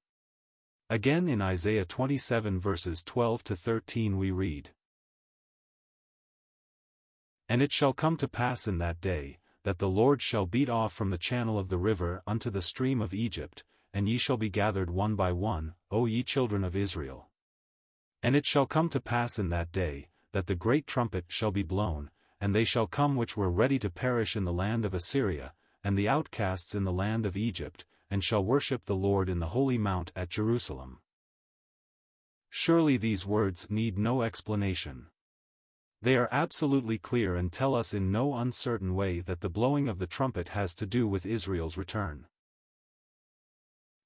Again 0.90 1.28
in 1.28 1.42
Isaiah 1.42 1.84
27 1.84 2.62
verses 2.62 3.04
12 3.04 3.44
to 3.44 3.56
13 3.58 4.18
we 4.18 4.32
read, 4.32 4.70
And 7.50 7.62
it 7.62 7.74
shall 7.74 7.92
come 7.92 8.16
to 8.18 8.28
pass 8.30 8.70
in 8.70 8.78
that 8.78 9.02
day, 9.02 9.40
that 9.64 9.80
the 9.80 9.90
Lord 9.90 10.22
shall 10.22 10.46
beat 10.46 10.70
off 10.70 10.94
from 10.94 11.10
the 11.10 11.18
channel 11.18 11.60
of 11.60 11.68
the 11.68 11.78
river 11.78 12.24
unto 12.26 12.50
the 12.50 12.62
stream 12.62 13.02
of 13.02 13.14
Egypt, 13.14 13.66
and 13.94 14.08
ye 14.08 14.18
shall 14.18 14.38
be 14.38 14.50
gathered 14.50 14.90
one 14.90 15.16
by 15.16 15.34
one, 15.34 15.74
O 15.92 16.06
ye 16.06 16.24
children 16.24 16.64
of 16.64 16.74
Israel. 16.74 17.28
And 18.24 18.34
it 18.34 18.46
shall 18.46 18.66
come 18.66 18.88
to 18.90 19.02
pass 19.02 19.38
in 19.38 19.50
that 19.50 19.74
day, 19.74 20.08
that 20.32 20.48
the 20.48 20.56
great 20.56 20.88
trumpet 20.88 21.26
shall 21.28 21.52
be 21.52 21.64
blown, 21.64 22.12
and 22.42 22.56
they 22.56 22.64
shall 22.64 22.88
come 22.88 23.16
which 23.16 23.36
were 23.36 23.50
ready 23.50 23.78
to 23.80 23.90
perish 23.90 24.36
in 24.36 24.46
the 24.46 24.54
land 24.54 24.86
of 24.86 24.94
Assyria, 24.94 25.54
and 25.84 25.98
the 25.98 26.10
outcasts 26.10 26.76
in 26.76 26.84
the 26.84 26.92
land 26.92 27.26
of 27.26 27.38
Egypt, 27.38 27.86
and 28.10 28.24
shall 28.24 28.44
worship 28.44 28.86
the 28.86 28.96
Lord 28.96 29.30
in 29.30 29.40
the 29.40 29.48
holy 29.48 29.78
mount 29.78 30.12
at 30.16 30.30
Jerusalem. 30.30 31.00
Surely 32.50 32.98
these 32.98 33.26
words 33.26 33.70
need 33.70 33.98
no 33.98 34.24
explanation. 34.24 35.08
They 36.02 36.16
are 36.16 36.30
absolutely 36.32 36.98
clear 36.98 37.36
and 37.36 37.52
tell 37.52 37.76
us 37.76 37.94
in 37.94 38.12
no 38.12 38.36
uncertain 38.36 38.96
way 38.96 39.20
that 39.20 39.42
the 39.42 39.50
blowing 39.50 39.90
of 39.90 40.00
the 40.00 40.08
trumpet 40.08 40.50
has 40.50 40.74
to 40.76 40.86
do 40.86 41.08
with 41.08 41.26
Israel's 41.26 41.78
return. 41.78 42.26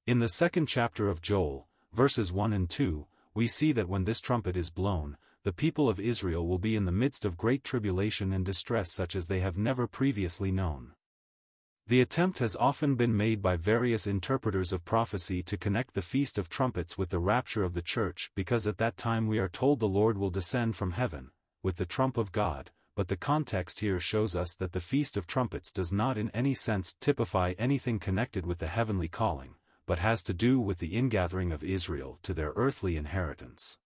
In 0.06 0.20
the 0.20 0.28
second 0.28 0.66
chapter 0.66 1.08
of 1.08 1.22
Joel, 1.22 1.68
verses 1.94 2.32
1 2.34 2.52
and 2.52 2.70
2, 2.70 3.08
we 3.34 3.48
see 3.48 3.72
that 3.72 3.88
when 3.88 4.04
this 4.04 4.20
trumpet 4.20 4.58
is 4.58 4.70
blown, 4.70 5.18
the 5.44 5.52
people 5.52 5.90
of 5.90 6.00
Israel 6.00 6.48
will 6.48 6.58
be 6.58 6.76
in 6.76 6.86
the 6.86 6.92
midst 6.92 7.26
of 7.26 7.38
great 7.38 7.64
tribulation 7.64 8.32
and 8.32 8.46
distress 8.46 8.92
such 8.92 9.16
as 9.16 9.28
they 9.28 9.40
have 9.40 9.58
never 9.58 9.88
previously 9.88 10.52
known. 10.52 10.94
The 11.88 12.00
attempt 12.00 12.40
has 12.40 12.56
often 12.56 12.96
been 12.96 13.16
made 13.16 13.42
by 13.42 13.58
various 13.58 14.08
interpreters 14.08 14.72
of 14.72 14.86
prophecy 14.86 15.44
to 15.44 15.58
connect 15.58 15.94
the 15.94 16.02
Feast 16.02 16.38
of 16.38 16.48
Trumpets 16.48 16.98
with 16.98 17.10
the 17.10 17.20
rapture 17.20 17.64
of 17.64 17.74
the 17.74 17.82
Church 17.82 18.32
because 18.36 18.66
at 18.66 18.78
that 18.78 18.96
time 18.96 19.28
we 19.28 19.38
are 19.38 19.50
told 19.50 19.80
the 19.80 19.88
Lord 19.88 20.18
will 20.18 20.30
descend 20.30 20.78
from 20.78 20.92
heaven, 20.92 21.32
with 21.62 21.76
the 21.76 21.86
trump 21.86 22.18
of 22.18 22.32
God, 22.32 22.72
but 22.96 23.10
the 23.10 23.18
context 23.18 23.82
here 23.82 24.00
shows 24.00 24.36
us 24.36 24.56
that 24.56 24.72
the 24.72 24.80
Feast 24.80 25.18
of 25.18 25.28
Trumpets 25.28 25.74
does 25.74 25.92
not 25.92 26.18
in 26.18 26.30
any 26.30 26.54
sense 26.54 26.94
typify 26.94 27.54
anything 27.58 28.00
connected 28.00 28.46
with 28.46 28.60
the 28.60 28.68
heavenly 28.68 29.10
calling 29.10 29.56
but 29.86 30.00
has 30.00 30.24
to 30.24 30.34
do 30.34 30.60
with 30.60 30.80
the 30.80 30.96
ingathering 30.96 31.52
of 31.52 31.64
Israel 31.64 32.20
to 32.24 32.34
their 32.34 32.54
earthly 32.56 32.96
inheritance. 32.96 33.78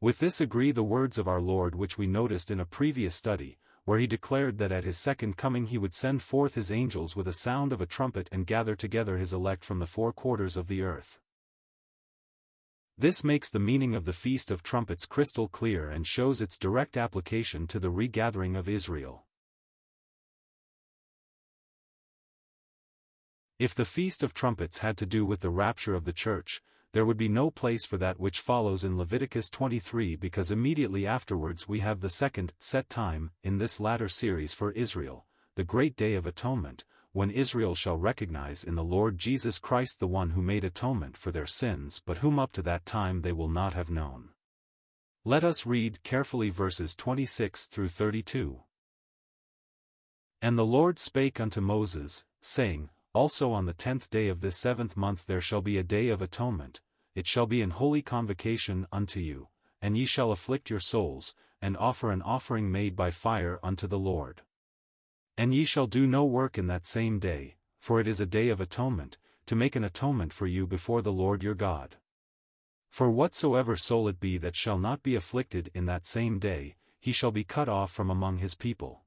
With 0.00 0.18
this 0.18 0.40
agree 0.40 0.72
the 0.72 0.82
words 0.82 1.18
of 1.18 1.28
our 1.28 1.40
Lord 1.40 1.74
which 1.74 1.96
we 1.96 2.06
noticed 2.06 2.50
in 2.50 2.60
a 2.60 2.66
previous 2.66 3.14
study, 3.14 3.58
where 3.84 3.98
he 3.98 4.06
declared 4.06 4.58
that 4.58 4.72
at 4.72 4.84
his 4.84 4.98
second 4.98 5.36
coming 5.36 5.66
he 5.66 5.78
would 5.78 5.94
send 5.94 6.22
forth 6.22 6.54
his 6.54 6.72
angels 6.72 7.14
with 7.14 7.28
a 7.28 7.32
sound 7.32 7.72
of 7.72 7.80
a 7.80 7.86
trumpet 7.86 8.28
and 8.32 8.46
gather 8.46 8.74
together 8.74 9.18
his 9.18 9.32
elect 9.32 9.64
from 9.64 9.78
the 9.78 9.86
four 9.86 10.12
quarters 10.12 10.56
of 10.56 10.68
the 10.68 10.82
earth. 10.82 11.20
This 12.96 13.24
makes 13.24 13.50
the 13.50 13.58
meaning 13.58 13.94
of 13.94 14.04
the 14.04 14.12
Feast 14.12 14.50
of 14.50 14.62
Trumpets 14.62 15.04
crystal 15.04 15.48
clear 15.48 15.90
and 15.90 16.06
shows 16.06 16.40
its 16.40 16.56
direct 16.56 16.96
application 16.96 17.66
to 17.66 17.80
the 17.80 17.90
regathering 17.90 18.56
of 18.56 18.68
Israel. 18.68 19.26
If 23.58 23.74
the 23.74 23.84
Feast 23.84 24.22
of 24.22 24.32
Trumpets 24.32 24.78
had 24.78 24.96
to 24.98 25.06
do 25.06 25.26
with 25.26 25.40
the 25.40 25.50
rapture 25.50 25.94
of 25.94 26.04
the 26.04 26.12
church, 26.12 26.62
there 26.94 27.04
would 27.04 27.16
be 27.16 27.28
no 27.28 27.50
place 27.50 27.84
for 27.84 27.96
that 27.98 28.20
which 28.20 28.38
follows 28.38 28.84
in 28.84 28.96
Leviticus 28.96 29.50
23 29.50 30.14
because 30.14 30.52
immediately 30.52 31.04
afterwards 31.04 31.68
we 31.68 31.80
have 31.80 32.00
the 32.00 32.08
second, 32.08 32.52
set 32.60 32.88
time, 32.88 33.32
in 33.42 33.58
this 33.58 33.80
latter 33.80 34.08
series 34.08 34.54
for 34.54 34.70
Israel, 34.70 35.26
the 35.56 35.64
great 35.64 35.96
day 35.96 36.14
of 36.14 36.24
atonement, 36.24 36.84
when 37.10 37.32
Israel 37.32 37.74
shall 37.74 37.96
recognize 37.96 38.62
in 38.62 38.76
the 38.76 38.84
Lord 38.84 39.18
Jesus 39.18 39.58
Christ 39.58 39.98
the 39.98 40.06
one 40.06 40.30
who 40.30 40.40
made 40.40 40.62
atonement 40.62 41.16
for 41.16 41.32
their 41.32 41.46
sins 41.46 42.00
but 42.06 42.18
whom 42.18 42.38
up 42.38 42.52
to 42.52 42.62
that 42.62 42.86
time 42.86 43.22
they 43.22 43.32
will 43.32 43.48
not 43.48 43.74
have 43.74 43.90
known. 43.90 44.28
Let 45.24 45.42
us 45.42 45.66
read 45.66 46.04
carefully 46.04 46.50
verses 46.50 46.94
26 46.94 47.66
through 47.66 47.88
32. 47.88 48.60
And 50.40 50.56
the 50.56 50.64
Lord 50.64 51.00
spake 51.00 51.40
unto 51.40 51.60
Moses, 51.60 52.24
saying, 52.40 52.90
also 53.14 53.52
on 53.52 53.64
the 53.64 53.72
tenth 53.72 54.10
day 54.10 54.26
of 54.26 54.40
this 54.40 54.56
seventh 54.56 54.96
month 54.96 55.26
there 55.26 55.40
shall 55.40 55.60
be 55.60 55.78
a 55.78 55.84
day 55.84 56.08
of 56.08 56.20
atonement, 56.20 56.80
it 57.14 57.26
shall 57.26 57.46
be 57.46 57.62
an 57.62 57.70
holy 57.70 58.02
convocation 58.02 58.86
unto 58.90 59.20
you, 59.20 59.48
and 59.80 59.96
ye 59.96 60.04
shall 60.04 60.32
afflict 60.32 60.70
your 60.70 60.80
souls, 60.80 61.34
and 61.60 61.76
offer 61.76 62.10
an 62.10 62.22
offering 62.22 62.70
made 62.70 62.96
by 62.96 63.10
fire 63.10 63.58
unto 63.62 63.86
the 63.86 63.98
Lord. 63.98 64.42
And 65.36 65.54
ye 65.54 65.64
shall 65.64 65.86
do 65.86 66.06
no 66.06 66.24
work 66.24 66.58
in 66.58 66.66
that 66.68 66.86
same 66.86 67.18
day, 67.18 67.56
for 67.80 68.00
it 68.00 68.06
is 68.06 68.20
a 68.20 68.26
day 68.26 68.48
of 68.48 68.60
atonement, 68.60 69.18
to 69.46 69.56
make 69.56 69.76
an 69.76 69.84
atonement 69.84 70.32
for 70.32 70.46
you 70.46 70.66
before 70.66 71.02
the 71.02 71.12
Lord 71.12 71.42
your 71.42 71.54
God. 71.54 71.96
For 72.90 73.10
whatsoever 73.10 73.76
soul 73.76 74.08
it 74.08 74.20
be 74.20 74.38
that 74.38 74.56
shall 74.56 74.78
not 74.78 75.02
be 75.02 75.16
afflicted 75.16 75.70
in 75.74 75.86
that 75.86 76.06
same 76.06 76.38
day, 76.38 76.76
he 77.00 77.12
shall 77.12 77.32
be 77.32 77.44
cut 77.44 77.68
off 77.68 77.90
from 77.90 78.08
among 78.08 78.38
his 78.38 78.54
people. 78.54 79.02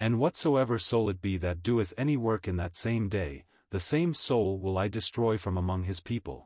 And 0.00 0.18
whatsoever 0.18 0.78
soul 0.78 1.08
it 1.10 1.20
be 1.20 1.36
that 1.38 1.62
doeth 1.62 1.94
any 1.96 2.16
work 2.16 2.48
in 2.48 2.56
that 2.56 2.74
same 2.74 3.08
day, 3.08 3.44
the 3.70 3.80
same 3.80 4.14
soul 4.14 4.58
will 4.58 4.78
I 4.78 4.88
destroy 4.88 5.38
from 5.38 5.56
among 5.56 5.84
his 5.84 6.00
people. 6.00 6.45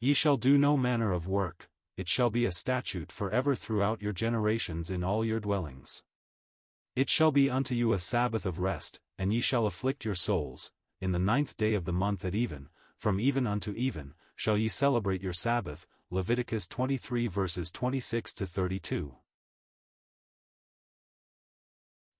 Ye 0.00 0.12
shall 0.12 0.36
do 0.36 0.58
no 0.58 0.76
manner 0.76 1.12
of 1.12 1.26
work, 1.26 1.68
it 1.96 2.08
shall 2.08 2.30
be 2.30 2.44
a 2.44 2.52
statute 2.52 3.12
for 3.12 3.30
ever 3.30 3.54
throughout 3.54 4.02
your 4.02 4.12
generations 4.12 4.90
in 4.90 5.04
all 5.04 5.24
your 5.24 5.40
dwellings. 5.40 6.02
It 6.96 7.08
shall 7.08 7.30
be 7.30 7.48
unto 7.48 7.74
you 7.74 7.92
a 7.92 7.98
Sabbath 7.98 8.46
of 8.46 8.58
rest, 8.58 9.00
and 9.18 9.32
ye 9.32 9.40
shall 9.40 9.66
afflict 9.66 10.04
your 10.04 10.14
souls, 10.14 10.72
in 11.00 11.12
the 11.12 11.18
ninth 11.18 11.56
day 11.56 11.74
of 11.74 11.84
the 11.84 11.92
month 11.92 12.24
at 12.24 12.34
even, 12.34 12.68
from 12.96 13.20
even 13.20 13.46
unto 13.46 13.72
even, 13.72 14.14
shall 14.36 14.56
ye 14.56 14.68
celebrate 14.68 15.22
your 15.22 15.32
Sabbath, 15.32 15.86
Leviticus 16.10 16.68
23 16.68 17.26
verses 17.26 17.70
26 17.70 18.34
to 18.34 18.46
32. 18.46 19.14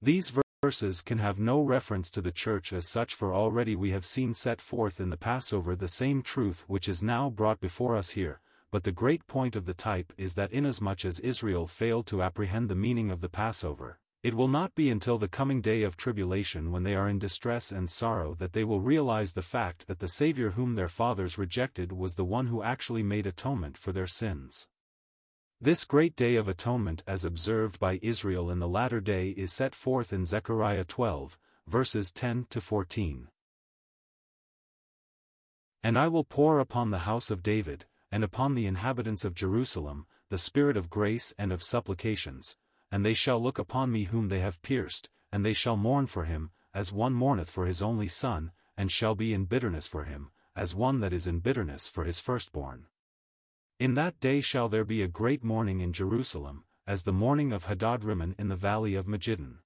These 0.03 0.31
verses 0.65 1.03
can 1.03 1.19
have 1.19 1.39
no 1.39 1.61
reference 1.61 2.11
to 2.11 2.23
the 2.23 2.33
church 2.33 2.73
as 2.73 2.89
such 2.89 3.15
for 3.15 3.35
already 3.35 3.77
we 3.77 3.91
have 3.91 4.07
seen 4.07 4.33
set 4.33 4.63
forth 4.63 4.99
in 4.99 5.11
the 5.11 5.17
Passover 5.31 5.77
the 5.77 5.87
same 5.87 6.23
truth 6.23 6.65
which 6.67 6.89
is 6.89 7.03
now 7.03 7.29
brought 7.29 7.61
before 7.61 7.95
us 7.95 8.13
here, 8.13 8.41
but 8.71 8.83
the 8.83 8.91
great 8.91 9.27
point 9.27 9.57
of 9.57 9.67
the 9.67 9.75
type 9.75 10.11
is 10.17 10.33
that 10.33 10.51
inasmuch 10.51 11.05
as 11.05 11.21
Israel 11.21 11.67
failed 11.67 12.07
to 12.07 12.23
apprehend 12.23 12.71
the 12.71 12.75
meaning 12.75 13.11
of 13.11 13.21
the 13.21 13.29
Passover, 13.29 13.99
it 14.23 14.33
will 14.33 14.49
not 14.49 14.75
be 14.75 14.89
until 14.89 15.19
the 15.19 15.29
coming 15.29 15.61
day 15.61 15.83
of 15.83 15.99
tribulation 15.99 16.73
when 16.73 16.83
they 16.83 16.95
are 16.95 17.11
in 17.11 17.19
distress 17.19 17.71
and 17.71 17.91
sorrow 17.91 18.35
that 18.39 18.55
they 18.55 18.65
will 18.65 18.81
realize 18.81 19.35
the 19.35 19.43
fact 19.43 19.87
that 19.87 19.99
the 19.99 20.09
Savior 20.09 20.53
whom 20.53 20.77
their 20.77 20.89
fathers 20.89 21.37
rejected 21.37 21.93
was 21.93 22.15
the 22.15 22.25
one 22.25 22.47
who 22.47 22.63
actually 22.63 23.03
made 23.03 23.27
atonement 23.27 23.77
for 23.77 23.93
their 23.93 24.07
sins. 24.07 24.67
This 25.61 25.85
great 25.85 26.15
day 26.17 26.37
of 26.37 26.49
atonement 26.49 27.03
as 27.07 27.25
observed 27.25 27.79
by 27.79 27.99
Israel 28.03 28.51
in 28.51 28.59
the 28.59 28.69
latter 28.69 29.01
day 29.01 29.31
is 29.31 29.53
set 29.53 29.75
forth 29.75 30.13
in 30.13 30.27
Zechariah 30.27 30.85
12, 30.85 31.39
verses 31.67 32.13
10 32.13 32.47
to 32.51 32.61
14. 32.61 33.29
And 35.83 35.99
I 35.99 36.09
will 36.09 36.25
pour 36.25 36.59
upon 36.59 36.91
the 36.91 37.01
house 37.01 37.31
of 37.31 37.43
David, 37.43 37.87
and 38.11 38.23
upon 38.23 38.55
the 38.55 38.67
inhabitants 38.67 39.25
of 39.25 39.35
Jerusalem, 39.35 40.07
the 40.29 40.39
spirit 40.39 40.77
of 40.77 40.91
grace 40.91 41.33
and 41.39 41.53
of 41.53 41.63
supplications, 41.63 42.57
and 42.91 43.05
they 43.05 43.15
shall 43.15 43.43
look 43.43 43.59
upon 43.59 43.93
me 43.93 44.05
whom 44.05 44.29
they 44.29 44.41
have 44.41 44.63
pierced, 44.63 45.09
and 45.33 45.45
they 45.45 45.53
shall 45.53 45.77
mourn 45.77 46.07
for 46.07 46.25
him, 46.25 46.51
as 46.75 46.93
one 46.93 47.13
mourneth 47.13 47.51
for 47.51 47.67
his 47.67 47.81
only 47.81 48.09
son, 48.09 48.51
and 48.77 48.91
shall 48.91 49.15
be 49.15 49.33
in 49.33 49.45
bitterness 49.45 49.87
for 49.87 50.05
him, 50.05 50.31
as 50.57 50.75
one 50.75 51.01
that 51.01 51.13
is 51.13 51.27
in 51.27 51.39
bitterness 51.39 51.89
for 51.89 52.05
his 52.05 52.21
firstborn. 52.21 52.87
In 53.81 53.95
that 53.95 54.21
day 54.21 54.41
shall 54.41 54.69
there 54.69 54.85
be 54.85 55.03
a 55.03 55.09
great 55.09 55.43
mourning 55.43 55.81
in 55.81 55.93
Jerusalem, 55.93 56.65
as 56.87 57.03
the 57.03 57.13
mourning 57.13 57.53
of 57.53 57.65
Hadad-rimmon 57.65 58.37
in 58.39 58.49
the 58.49 58.57
valley 58.57 58.95
of 58.95 59.07
Megiddon. 59.07 59.59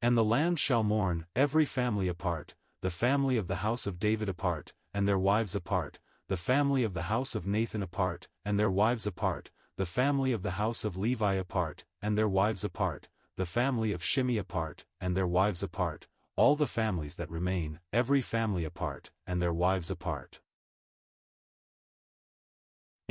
And 0.00 0.16
the 0.16 0.24
land 0.24 0.58
shall 0.58 0.82
mourn, 0.82 1.26
every 1.36 1.64
family 1.64 2.08
apart, 2.08 2.54
the 2.80 2.90
family 2.90 3.36
of 3.36 3.46
the 3.46 3.62
house 3.62 3.86
of 3.86 4.00
David 4.00 4.28
apart, 4.28 4.72
and 4.92 5.06
their 5.06 5.18
wives 5.18 5.54
apart, 5.54 6.00
the 6.26 6.36
family 6.36 6.82
of 6.82 6.94
the 6.94 7.02
house 7.02 7.36
of 7.36 7.46
Nathan 7.46 7.82
apart, 7.82 8.26
and 8.44 8.58
their 8.58 8.70
wives 8.70 9.06
apart, 9.06 9.50
the 9.76 9.86
family 9.86 10.32
of 10.32 10.42
the 10.42 10.52
house 10.52 10.84
of 10.84 10.96
Levi 10.96 11.34
apart, 11.34 11.84
and 12.02 12.18
their 12.18 12.28
wives 12.28 12.64
apart, 12.64 13.06
the 13.36 13.46
family 13.46 13.92
of 13.92 14.02
Shimei 14.02 14.36
apart, 14.36 14.84
and 15.00 15.16
their 15.16 15.28
wives 15.28 15.62
apart, 15.62 16.08
all 16.34 16.56
the 16.56 16.66
families 16.66 17.14
that 17.16 17.30
remain, 17.30 17.78
every 17.92 18.20
family 18.20 18.64
apart, 18.64 19.12
and 19.28 19.40
their 19.40 19.52
wives 19.52 19.92
apart. 19.92 20.40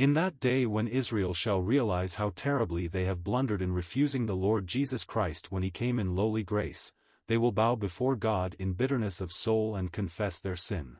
In 0.02 0.14
that 0.14 0.40
day 0.40 0.66
when 0.66 0.88
Israel 0.88 1.32
shall 1.32 1.62
realize 1.62 2.16
how 2.16 2.32
terribly 2.34 2.88
they 2.88 3.04
have 3.04 3.22
blundered 3.22 3.62
in 3.62 3.72
refusing 3.72 4.26
the 4.26 4.34
Lord 4.34 4.66
Jesus 4.66 5.04
Christ 5.04 5.52
when 5.52 5.62
he 5.62 5.70
came 5.70 6.00
in 6.00 6.16
lowly 6.16 6.42
grace, 6.42 6.92
they 7.28 7.38
will 7.38 7.52
bow 7.52 7.76
before 7.76 8.16
God 8.16 8.56
in 8.58 8.72
bitterness 8.72 9.20
of 9.20 9.30
soul 9.30 9.76
and 9.76 9.92
confess 9.92 10.40
their 10.40 10.56
sin. 10.56 10.96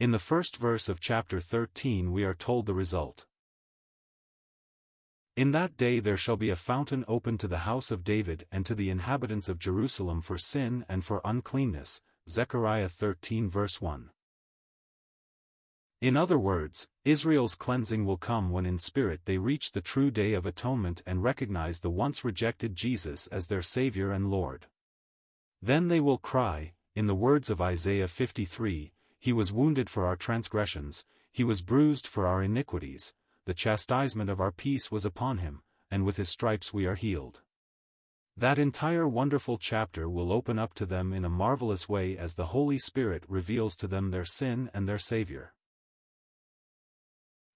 In 0.00 0.10
the 0.10 0.18
first 0.18 0.56
verse 0.56 0.88
of 0.88 0.98
chapter 0.98 1.38
13 1.38 2.10
we 2.10 2.24
are 2.24 2.34
told 2.34 2.66
the 2.66 2.74
result. 2.74 3.26
In 5.36 5.52
that 5.52 5.76
day 5.76 6.00
there 6.00 6.16
shall 6.16 6.36
be 6.36 6.50
a 6.50 6.56
fountain 6.56 7.04
open 7.06 7.38
to 7.38 7.46
the 7.46 7.58
house 7.58 7.92
of 7.92 8.02
David 8.02 8.44
and 8.50 8.66
to 8.66 8.74
the 8.74 8.90
inhabitants 8.90 9.48
of 9.48 9.60
Jerusalem 9.60 10.20
for 10.20 10.36
sin 10.36 10.84
and 10.88 11.04
for 11.04 11.20
uncleanness. 11.24 12.02
Zechariah 12.28 12.88
13 12.88 13.48
verse 13.48 13.80
1. 13.80 14.10
In 16.00 16.16
other 16.16 16.38
words, 16.38 16.88
Israel's 17.04 17.54
cleansing 17.54 18.06
will 18.06 18.16
come 18.16 18.50
when 18.50 18.64
in 18.64 18.78
spirit 18.78 19.20
they 19.26 19.36
reach 19.36 19.72
the 19.72 19.82
true 19.82 20.10
day 20.10 20.32
of 20.32 20.46
atonement 20.46 21.02
and 21.04 21.22
recognize 21.22 21.80
the 21.80 21.90
once 21.90 22.24
rejected 22.24 22.74
Jesus 22.74 23.26
as 23.26 23.48
their 23.48 23.60
Savior 23.60 24.10
and 24.10 24.30
Lord. 24.30 24.66
Then 25.60 25.88
they 25.88 26.00
will 26.00 26.16
cry, 26.16 26.72
in 26.94 27.06
the 27.06 27.14
words 27.14 27.50
of 27.50 27.60
Isaiah 27.60 28.08
53, 28.08 28.94
He 29.18 29.32
was 29.34 29.52
wounded 29.52 29.90
for 29.90 30.06
our 30.06 30.16
transgressions, 30.16 31.04
He 31.32 31.44
was 31.44 31.60
bruised 31.60 32.06
for 32.06 32.26
our 32.26 32.42
iniquities, 32.42 33.12
the 33.44 33.52
chastisement 33.52 34.30
of 34.30 34.40
our 34.40 34.52
peace 34.52 34.90
was 34.90 35.04
upon 35.04 35.38
Him, 35.38 35.60
and 35.90 36.06
with 36.06 36.16
His 36.16 36.30
stripes 36.30 36.72
we 36.72 36.86
are 36.86 36.94
healed. 36.94 37.42
That 38.38 38.58
entire 38.58 39.06
wonderful 39.06 39.58
chapter 39.58 40.08
will 40.08 40.32
open 40.32 40.58
up 40.58 40.72
to 40.74 40.86
them 40.86 41.12
in 41.12 41.26
a 41.26 41.28
marvelous 41.28 41.90
way 41.90 42.16
as 42.16 42.36
the 42.36 42.46
Holy 42.46 42.78
Spirit 42.78 43.24
reveals 43.28 43.76
to 43.76 43.86
them 43.86 44.10
their 44.10 44.24
sin 44.24 44.70
and 44.72 44.88
their 44.88 44.98
Savior. 44.98 45.52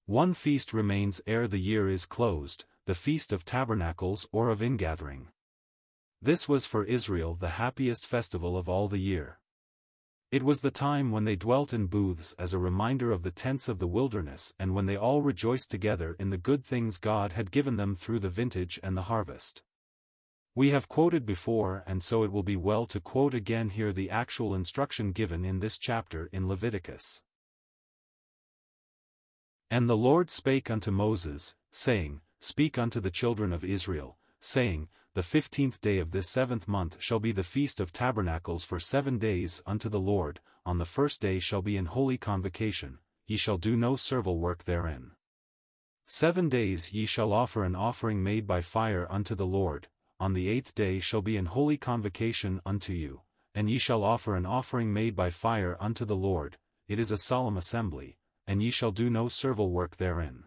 One 0.07 0.35
feast 0.35 0.75
remains 0.75 1.23
ere 1.27 1.49
the 1.49 1.57
year 1.57 1.89
is 1.89 2.05
closed, 2.05 2.67
the 2.85 2.95
Feast 2.95 3.33
of 3.33 3.43
Tabernacles 3.43 4.29
or 4.33 4.51
of 4.51 4.63
Ingathering. 4.63 5.29
This 6.21 6.47
was 6.47 6.67
for 6.67 6.85
Israel 6.85 7.37
the 7.37 7.57
happiest 7.57 8.07
festival 8.07 8.59
of 8.59 8.69
all 8.69 8.87
the 8.87 8.99
year. 8.99 9.41
It 10.31 10.43
was 10.43 10.61
the 10.61 10.71
time 10.71 11.11
when 11.11 11.25
they 11.25 11.37
dwelt 11.37 11.73
in 11.73 11.87
booths 11.87 12.35
as 12.39 12.53
a 12.53 12.59
reminder 12.59 13.13
of 13.13 13.23
the 13.23 13.31
tents 13.31 13.67
of 13.67 13.79
the 13.79 13.87
wilderness 13.87 14.53
and 14.59 14.75
when 14.75 14.85
they 14.85 14.97
all 14.97 15.23
rejoiced 15.23 15.71
together 15.71 16.17
in 16.19 16.29
the 16.29 16.37
good 16.37 16.67
things 16.67 16.99
God 16.99 17.33
had 17.33 17.51
given 17.51 17.77
them 17.77 17.97
through 17.97 18.19
the 18.19 18.29
vintage 18.29 18.79
and 18.83 18.99
the 18.99 19.09
harvest. 19.09 19.63
We 20.55 20.69
have 20.69 20.87
quoted 20.87 21.25
before 21.25 21.83
and 21.87 22.03
so 22.03 22.25
it 22.25 22.31
will 22.31 22.43
be 22.43 22.57
well 22.57 22.85
to 22.87 23.01
quote 23.01 23.33
again 23.33 23.71
here 23.71 23.91
the 23.91 24.11
actual 24.11 24.55
instruction 24.55 25.13
given 25.13 25.47
in 25.47 25.61
this 25.61 25.79
chapter 25.79 26.29
in 26.31 26.47
Leviticus. 26.47 27.23
And 29.71 29.89
the 29.89 29.97
Lord 29.97 30.31
spake 30.31 30.71
unto 30.71 30.91
Moses, 30.91 31.55
saying, 31.71 32.21
Speak 32.41 32.79
unto 32.79 33.01
the 33.01 33.11
children 33.11 33.53
of 33.53 33.65
Israel, 33.65 34.19
saying, 34.39 34.89
The 35.15 35.23
fifteenth 35.23 35.81
day 35.81 35.99
of 35.99 36.11
this 36.11 36.29
seventh 36.29 36.69
month 36.69 36.97
shall 37.01 37.19
be 37.19 37.33
the 37.33 37.43
feast 37.43 37.81
of 37.81 37.93
tabernacles 37.93 38.65
for 38.65 38.79
seven 38.79 39.19
days 39.19 39.63
unto 39.67 39.89
the 39.89 40.01
Lord, 40.01 40.41
on 40.67 40.79
the 40.79 40.85
first 40.85 41.21
day 41.21 41.39
shall 41.39 41.63
be 41.63 41.77
in 41.77 41.87
holy 41.87 42.19
convocation, 42.19 42.99
ye 43.27 43.37
shall 43.37 43.59
do 43.59 43.77
no 43.77 43.97
servile 43.97 44.39
work 44.39 44.65
therein. 44.65 45.13
Seven 46.07 46.51
days 46.51 46.93
ye 46.93 47.07
shall 47.07 47.33
offer 47.33 47.65
an 47.65 47.75
offering 47.75 48.23
made 48.23 48.47
by 48.47 48.61
fire 48.61 49.11
unto 49.11 49.35
the 49.35 49.47
Lord, 49.47 49.89
on 50.21 50.35
the 50.35 50.49
eighth 50.49 50.75
day 50.75 51.01
shall 51.01 51.23
be 51.23 51.37
in 51.37 51.47
holy 51.47 51.79
convocation 51.79 52.61
unto 52.67 52.93
you, 52.93 53.23
and 53.55 53.71
ye 53.71 53.79
shall 53.79 54.05
offer 54.05 54.37
an 54.37 54.45
offering 54.45 54.93
made 54.93 55.17
by 55.17 55.31
fire 55.31 55.77
unto 55.81 56.05
the 56.05 56.17
Lord, 56.17 56.59
it 56.89 56.99
is 56.99 57.11
a 57.11 57.17
solemn 57.17 57.57
assembly, 57.57 58.19
and 58.47 58.63
ye 58.63 58.71
shall 58.71 58.93
do 58.93 59.09
no 59.11 59.29
servile 59.29 59.71
work 59.71 59.97
therein. 59.97 60.45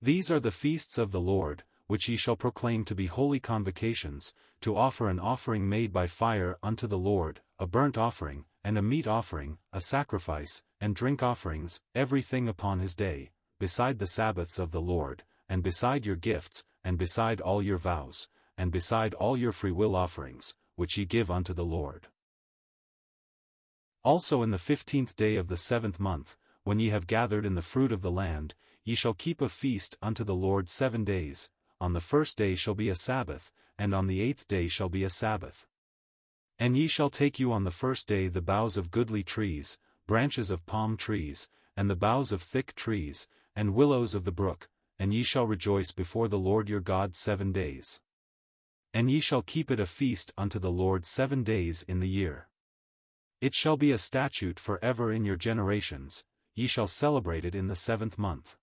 These 0.00 0.30
are 0.30 0.40
the 0.40 0.50
feasts 0.50 0.98
of 0.98 1.12
the 1.12 1.20
Lord, 1.20 1.64
which 1.86 2.08
ye 2.08 2.16
shall 2.16 2.36
proclaim 2.36 2.84
to 2.84 2.94
be 2.94 3.06
holy 3.06 3.40
convocations, 3.40 4.34
to 4.60 4.76
offer 4.76 5.08
an 5.08 5.20
offering 5.20 5.68
made 5.68 5.92
by 5.92 6.06
fire 6.06 6.58
unto 6.62 6.86
the 6.86 6.98
Lord, 6.98 7.40
a 7.58 7.66
burnt 7.66 7.96
offering, 7.96 8.44
and 8.64 8.76
a 8.76 8.82
meat 8.82 9.06
offering, 9.06 9.58
a 9.72 9.80
sacrifice, 9.80 10.64
and 10.80 10.94
drink 10.94 11.22
offerings, 11.22 11.80
everything 11.94 12.48
upon 12.48 12.80
his 12.80 12.94
day, 12.94 13.30
beside 13.58 13.98
the 13.98 14.06
Sabbaths 14.06 14.58
of 14.58 14.72
the 14.72 14.80
Lord, 14.80 15.22
and 15.48 15.62
beside 15.62 16.04
your 16.04 16.16
gifts, 16.16 16.64
and 16.82 16.98
beside 16.98 17.40
all 17.40 17.62
your 17.62 17.78
vows, 17.78 18.28
and 18.58 18.72
beside 18.72 19.14
all 19.14 19.36
your 19.36 19.52
freewill 19.52 19.94
offerings, 19.94 20.54
which 20.74 20.98
ye 20.98 21.04
give 21.04 21.30
unto 21.30 21.54
the 21.54 21.64
Lord. 21.64 22.08
Also 24.02 24.42
in 24.42 24.50
the 24.50 24.58
fifteenth 24.58 25.16
day 25.16 25.36
of 25.36 25.48
the 25.48 25.56
seventh 25.56 25.98
month, 25.98 26.36
when 26.66 26.80
ye 26.80 26.88
have 26.88 27.06
gathered 27.06 27.46
in 27.46 27.54
the 27.54 27.62
fruit 27.62 27.92
of 27.92 28.02
the 28.02 28.10
land, 28.10 28.52
ye 28.82 28.96
shall 28.96 29.14
keep 29.14 29.40
a 29.40 29.48
feast 29.48 29.96
unto 30.02 30.24
the 30.24 30.34
Lord 30.34 30.68
seven 30.68 31.04
days, 31.04 31.48
on 31.80 31.92
the 31.92 32.00
first 32.00 32.36
day 32.36 32.56
shall 32.56 32.74
be 32.74 32.88
a 32.88 32.96
Sabbath, 32.96 33.52
and 33.78 33.94
on 33.94 34.08
the 34.08 34.20
eighth 34.20 34.48
day 34.48 34.66
shall 34.66 34.88
be 34.88 35.04
a 35.04 35.08
Sabbath. 35.08 35.68
And 36.58 36.76
ye 36.76 36.88
shall 36.88 37.08
take 37.08 37.38
you 37.38 37.52
on 37.52 37.62
the 37.62 37.70
first 37.70 38.08
day 38.08 38.26
the 38.26 38.42
boughs 38.42 38.76
of 38.76 38.90
goodly 38.90 39.22
trees, 39.22 39.78
branches 40.08 40.50
of 40.50 40.66
palm 40.66 40.96
trees, 40.96 41.48
and 41.76 41.88
the 41.88 41.94
boughs 41.94 42.32
of 42.32 42.42
thick 42.42 42.74
trees, 42.74 43.28
and 43.54 43.72
willows 43.72 44.16
of 44.16 44.24
the 44.24 44.32
brook, 44.32 44.68
and 44.98 45.14
ye 45.14 45.22
shall 45.22 45.46
rejoice 45.46 45.92
before 45.92 46.26
the 46.26 46.36
Lord 46.36 46.68
your 46.68 46.80
God 46.80 47.14
seven 47.14 47.52
days. 47.52 48.00
And 48.92 49.08
ye 49.08 49.20
shall 49.20 49.42
keep 49.42 49.70
it 49.70 49.78
a 49.78 49.86
feast 49.86 50.32
unto 50.36 50.58
the 50.58 50.72
Lord 50.72 51.06
seven 51.06 51.44
days 51.44 51.84
in 51.84 52.00
the 52.00 52.08
year. 52.08 52.48
It 53.40 53.54
shall 53.54 53.76
be 53.76 53.92
a 53.92 53.98
statute 53.98 54.58
for 54.58 54.82
ever 54.82 55.12
in 55.12 55.24
your 55.24 55.36
generations, 55.36 56.24
ye 56.56 56.66
shall 56.66 56.88
celebrate 56.88 57.44
it 57.44 57.54
in 57.54 57.68
the 57.68 57.76
seventh 57.76 58.18
month. 58.18 58.56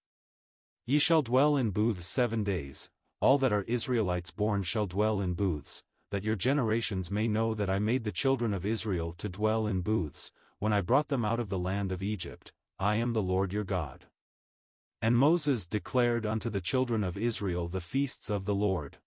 Ye 0.86 1.00
shall 1.00 1.22
dwell 1.22 1.56
in 1.56 1.70
booths 1.70 2.06
seven 2.06 2.44
days, 2.44 2.90
all 3.22 3.38
that 3.38 3.54
are 3.54 3.62
Israelites 3.62 4.32
born 4.32 4.64
shall 4.64 4.88
dwell 4.88 5.22
in 5.22 5.36
booths, 5.36 5.84
that 6.10 6.24
your 6.24 6.36
generations 6.36 7.10
may 7.10 7.28
know 7.28 7.54
that 7.54 7.70
I 7.70 7.80
made 7.80 8.04
the 8.04 8.12
children 8.12 8.54
of 8.54 8.66
Israel 8.66 9.14
to 9.14 9.30
dwell 9.30 9.68
in 9.68 9.82
booths, 9.82 10.34
when 10.60 10.74
I 10.74 10.82
brought 10.82 11.08
them 11.08 11.24
out 11.24 11.40
of 11.40 11.50
the 11.50 11.60
land 11.60 11.92
of 11.92 12.04
Egypt, 12.04 12.52
I 12.80 12.96
am 12.96 13.14
the 13.14 13.22
Lord 13.22 13.54
your 13.54 13.64
God. 13.64 14.06
And 15.02 15.16
Moses 15.16 15.68
declared 15.68 16.26
unto 16.26 16.50
the 16.50 16.62
children 16.62 17.04
of 17.04 17.18
Israel 17.18 17.68
the 17.68 17.82
feasts 17.82 18.30
of 18.30 18.46
the 18.46 18.56
Lord. 18.56 18.98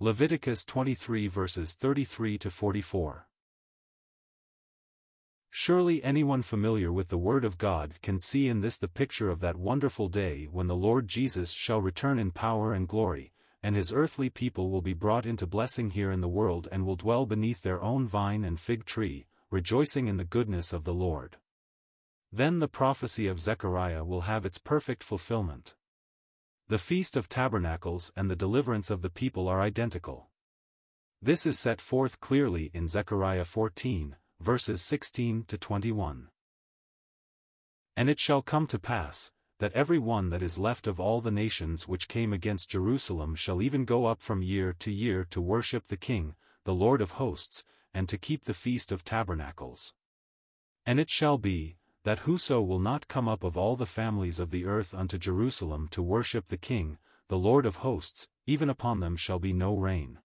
Leviticus 0.00 0.64
23 0.64 1.26
verses 1.28 1.74
33 1.74 2.38
to 2.38 2.50
44. 2.50 3.28
Surely 5.58 6.04
anyone 6.04 6.42
familiar 6.42 6.92
with 6.92 7.08
the 7.08 7.16
Word 7.16 7.42
of 7.42 7.56
God 7.56 7.94
can 8.02 8.18
see 8.18 8.46
in 8.46 8.60
this 8.60 8.76
the 8.76 8.86
picture 8.86 9.30
of 9.30 9.40
that 9.40 9.56
wonderful 9.56 10.06
day 10.06 10.44
when 10.52 10.66
the 10.66 10.76
Lord 10.76 11.08
Jesus 11.08 11.50
shall 11.50 11.80
return 11.80 12.18
in 12.18 12.30
power 12.30 12.74
and 12.74 12.86
glory, 12.86 13.32
and 13.62 13.74
his 13.74 13.90
earthly 13.90 14.28
people 14.28 14.68
will 14.70 14.82
be 14.82 14.92
brought 14.92 15.24
into 15.24 15.46
blessing 15.46 15.88
here 15.88 16.10
in 16.10 16.20
the 16.20 16.28
world 16.28 16.68
and 16.70 16.84
will 16.84 16.94
dwell 16.94 17.24
beneath 17.24 17.62
their 17.62 17.80
own 17.80 18.06
vine 18.06 18.44
and 18.44 18.60
fig 18.60 18.84
tree, 18.84 19.28
rejoicing 19.50 20.08
in 20.08 20.18
the 20.18 20.26
goodness 20.26 20.74
of 20.74 20.84
the 20.84 20.92
Lord. 20.92 21.38
Then 22.30 22.58
the 22.58 22.68
prophecy 22.68 23.26
of 23.26 23.40
Zechariah 23.40 24.04
will 24.04 24.28
have 24.32 24.44
its 24.44 24.58
perfect 24.58 25.02
fulfillment. 25.02 25.74
The 26.68 26.78
Feast 26.78 27.16
of 27.16 27.30
Tabernacles 27.30 28.12
and 28.14 28.30
the 28.30 28.36
deliverance 28.36 28.90
of 28.90 29.00
the 29.00 29.08
people 29.08 29.48
are 29.48 29.62
identical. 29.62 30.28
This 31.22 31.46
is 31.46 31.58
set 31.58 31.80
forth 31.80 32.20
clearly 32.20 32.70
in 32.74 32.88
Zechariah 32.88 33.46
14, 33.46 34.16
verses 34.40 34.82
16 34.82 35.44
to 35.48 35.58
21. 35.58 36.28
And 37.96 38.10
it 38.10 38.18
shall 38.18 38.42
come 38.42 38.66
to 38.66 38.78
pass, 38.78 39.30
that 39.58 39.72
every 39.72 39.98
one 39.98 40.28
that 40.30 40.42
is 40.42 40.58
left 40.58 40.86
of 40.86 41.00
all 41.00 41.20
the 41.20 41.30
nations 41.30 41.88
which 41.88 42.08
came 42.08 42.32
against 42.32 42.70
Jerusalem 42.70 43.34
shall 43.34 43.62
even 43.62 43.84
go 43.84 44.04
up 44.04 44.20
from 44.20 44.42
year 44.42 44.74
to 44.80 44.90
year 44.90 45.26
to 45.30 45.40
worship 45.40 45.86
the 45.86 45.96
King, 45.96 46.34
the 46.64 46.74
Lord 46.74 47.00
of 47.00 47.12
hosts, 47.12 47.64
and 47.94 48.08
to 48.08 48.18
keep 48.18 48.44
the 48.44 48.54
feast 48.54 48.92
of 48.92 49.04
tabernacles. 49.04 49.94
And 50.84 51.00
it 51.00 51.08
shall 51.08 51.38
be, 51.38 51.78
that 52.04 52.20
whoso 52.20 52.60
will 52.60 52.78
not 52.78 53.08
come 53.08 53.28
up 53.28 53.42
of 53.42 53.56
all 53.56 53.74
the 53.74 53.86
families 53.86 54.38
of 54.38 54.50
the 54.50 54.66
earth 54.66 54.94
unto 54.94 55.16
Jerusalem 55.16 55.88
to 55.92 56.02
worship 56.02 56.48
the 56.48 56.58
King, 56.58 56.98
the 57.28 57.38
Lord 57.38 57.64
of 57.64 57.76
hosts, 57.76 58.28
even 58.46 58.68
upon 58.68 59.00
them 59.00 59.16
shall 59.16 59.38
be 59.38 59.52
no 59.52 59.74
rain. 59.74 60.18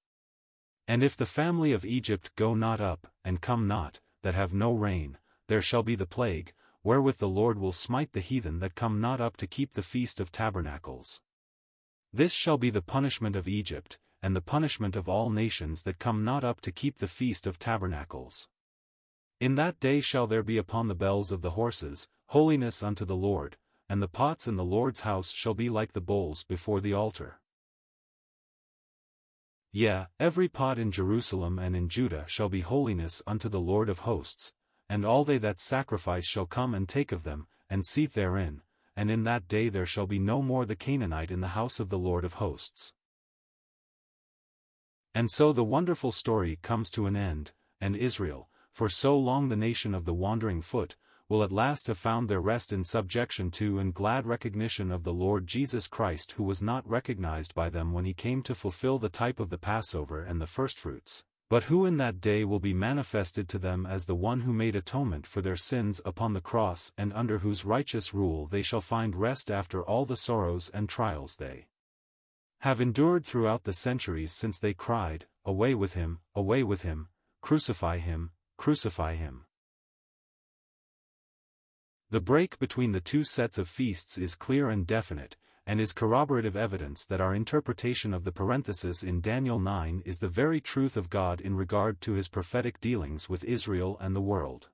And 0.88 1.04
if 1.04 1.16
the 1.16 1.26
family 1.26 1.72
of 1.72 1.86
Egypt 1.86 2.32
go 2.36 2.54
not 2.54 2.82
up, 2.82 3.08
and 3.24 3.42
come 3.42 3.68
not, 3.68 4.00
that 4.24 4.34
have 4.34 4.54
no 4.54 4.74
rain, 4.74 5.18
there 5.48 5.62
shall 5.62 5.84
be 5.84 5.96
the 5.96 6.06
plague, 6.06 6.54
wherewith 6.84 7.18
the 7.18 7.30
Lord 7.30 7.60
will 7.60 7.72
smite 7.72 8.14
the 8.14 8.20
heathen 8.20 8.60
that 8.60 8.76
come 8.76 9.00
not 9.00 9.22
up 9.22 9.38
to 9.38 9.48
keep 9.48 9.74
the 9.74 9.82
feast 9.82 10.20
of 10.20 10.32
tabernacles. 10.32 11.22
This 12.14 12.34
shall 12.34 12.58
be 12.58 12.70
the 12.70 12.82
punishment 12.82 13.36
of 13.36 13.48
Egypt, 13.48 14.00
and 14.22 14.36
the 14.36 14.42
punishment 14.42 14.96
of 14.96 15.10
all 15.10 15.30
nations 15.30 15.84
that 15.84 16.00
come 16.00 16.24
not 16.24 16.44
up 16.44 16.62
to 16.62 16.72
keep 16.72 17.00
the 17.00 17.08
feast 17.08 17.48
of 17.48 17.58
tabernacles. 17.58 18.48
In 19.40 19.56
that 19.56 19.80
day 19.80 20.02
shall 20.02 20.28
there 20.28 20.44
be 20.44 20.58
upon 20.58 20.88
the 20.88 20.96
bells 20.96 21.32
of 21.32 21.42
the 21.42 21.52
horses, 21.52 22.10
holiness 22.28 22.84
unto 22.84 23.06
the 23.06 23.16
Lord, 23.16 23.58
and 23.90 24.02
the 24.02 24.08
pots 24.08 24.48
in 24.48 24.56
the 24.56 24.64
Lord's 24.64 25.02
house 25.02 25.32
shall 25.32 25.54
be 25.54 25.70
like 25.70 25.94
the 25.94 26.00
bowls 26.00 26.44
before 26.44 26.80
the 26.80 26.94
altar. 26.94 27.41
Yea, 29.74 30.08
every 30.20 30.50
pot 30.50 30.78
in 30.78 30.92
Jerusalem 30.92 31.58
and 31.58 31.76
in 31.76 31.88
Judah 31.88 32.26
shall 32.28 32.50
be 32.50 32.60
holiness 32.60 33.22
unto 33.26 33.48
the 33.48 33.60
Lord 33.60 33.88
of 33.88 34.00
hosts, 34.00 34.52
and 34.90 35.06
all 35.06 35.24
they 35.24 35.38
that 35.38 35.62
sacrifice 35.62 36.26
shall 36.26 36.46
come 36.46 36.74
and 36.74 36.90
take 36.90 37.14
of 37.14 37.24
them, 37.24 37.48
and 37.70 37.86
seat 37.86 38.14
therein, 38.14 38.62
and 38.98 39.10
in 39.10 39.24
that 39.24 39.48
day 39.48 39.70
there 39.70 39.86
shall 39.86 40.06
be 40.06 40.20
no 40.20 40.42
more 40.42 40.66
the 40.66 40.76
Canaanite 40.76 41.32
in 41.32 41.40
the 41.40 41.50
house 41.50 41.80
of 41.80 41.88
the 41.88 41.98
Lord 41.98 42.26
of 42.26 42.34
hosts. 42.34 42.94
And 45.16 45.32
so 45.32 45.54
the 45.54 45.64
wonderful 45.64 46.12
story 46.12 46.60
comes 46.62 46.90
to 46.92 47.06
an 47.06 47.16
end, 47.16 47.52
and 47.80 47.96
Israel, 47.96 48.50
for 48.74 48.90
so 48.90 49.18
long 49.18 49.48
the 49.48 49.56
nation 49.56 49.96
of 49.96 50.04
the 50.04 50.14
wandering 50.14 50.62
foot, 50.62 50.98
will 51.32 51.44
at 51.44 51.52
last 51.54 51.88
have 51.88 51.98
found 51.98 52.28
their 52.28 52.42
rest 52.42 52.74
in 52.74 52.84
subjection 52.84 53.50
to 53.50 53.80
and 53.80 53.94
glad 53.94 54.26
recognition 54.26 54.92
of 54.92 55.06
the 55.06 55.14
Lord 55.14 55.48
Jesus 55.48 55.88
Christ 55.88 56.34
who 56.34 56.44
was 56.44 56.62
not 56.62 56.86
recognized 56.86 57.56
by 57.56 57.70
them 57.70 57.94
when 57.94 58.04
he 58.04 58.14
came 58.14 58.44
to 58.44 58.54
fulfill 58.54 59.00
the 59.00 59.08
type 59.08 59.40
of 59.40 59.50
the 59.50 59.58
Passover 59.58 60.22
and 60.22 60.42
the 60.42 60.46
firstfruits, 60.46 61.24
but 61.50 61.64
who 61.64 61.86
in 61.86 61.96
that 61.96 62.20
day 62.20 62.44
will 62.44 62.60
be 62.60 62.74
manifested 62.74 63.48
to 63.48 63.58
them 63.58 63.86
as 63.86 64.08
the 64.08 64.14
one 64.14 64.42
who 64.42 64.52
made 64.52 64.76
atonement 64.76 65.26
for 65.26 65.42
their 65.42 65.56
sins 65.56 66.02
upon 66.04 66.34
the 66.34 66.42
cross 66.42 66.92
and 66.98 67.14
under 67.14 67.38
whose 67.38 67.64
righteous 67.64 68.14
rule 68.14 68.46
they 68.48 68.62
shall 68.62 68.82
find 68.82 69.16
rest 69.16 69.50
after 69.50 69.82
all 69.82 70.04
the 70.04 70.18
sorrows 70.18 70.70
and 70.74 70.90
trials 70.90 71.38
they 71.38 71.66
have 72.60 72.82
endured 72.82 73.26
throughout 73.26 73.64
the 73.64 73.72
centuries 73.72 74.34
since 74.34 74.60
they 74.60 74.74
cried, 74.74 75.28
Away 75.46 75.76
with 75.76 75.94
him, 75.94 76.20
away 76.36 76.62
with 76.62 76.82
him, 76.82 77.08
crucify 77.42 78.00
him, 78.00 78.32
crucify 78.58 79.16
him. 79.16 79.46
The 82.12 82.20
break 82.20 82.60
between 82.60 82.92
the 82.92 83.00
two 83.00 83.24
sets 83.24 83.58
of 83.58 83.70
feasts 83.70 84.18
is 84.18 84.36
clear 84.36 84.70
and 84.70 84.86
definite, 84.86 85.38
and 85.66 85.80
is 85.80 85.94
corroborative 85.94 86.58
evidence 86.58 87.06
that 87.06 87.22
our 87.22 87.34
interpretation 87.34 88.14
of 88.14 88.26
the 88.26 88.34
parenthesis 88.34 89.02
in 89.02 89.22
Daniel 89.22 89.60
9 89.60 90.04
is 90.04 90.20
the 90.20 90.28
very 90.28 90.60
truth 90.60 90.98
of 90.98 91.10
God 91.10 91.40
in 91.40 91.56
regard 91.56 92.02
to 92.02 92.12
his 92.12 92.28
prophetic 92.28 92.82
dealings 92.82 93.30
with 93.30 93.46
Israel 93.46 93.98
and 94.02 94.14
the 94.14 94.20
world. 94.20 94.68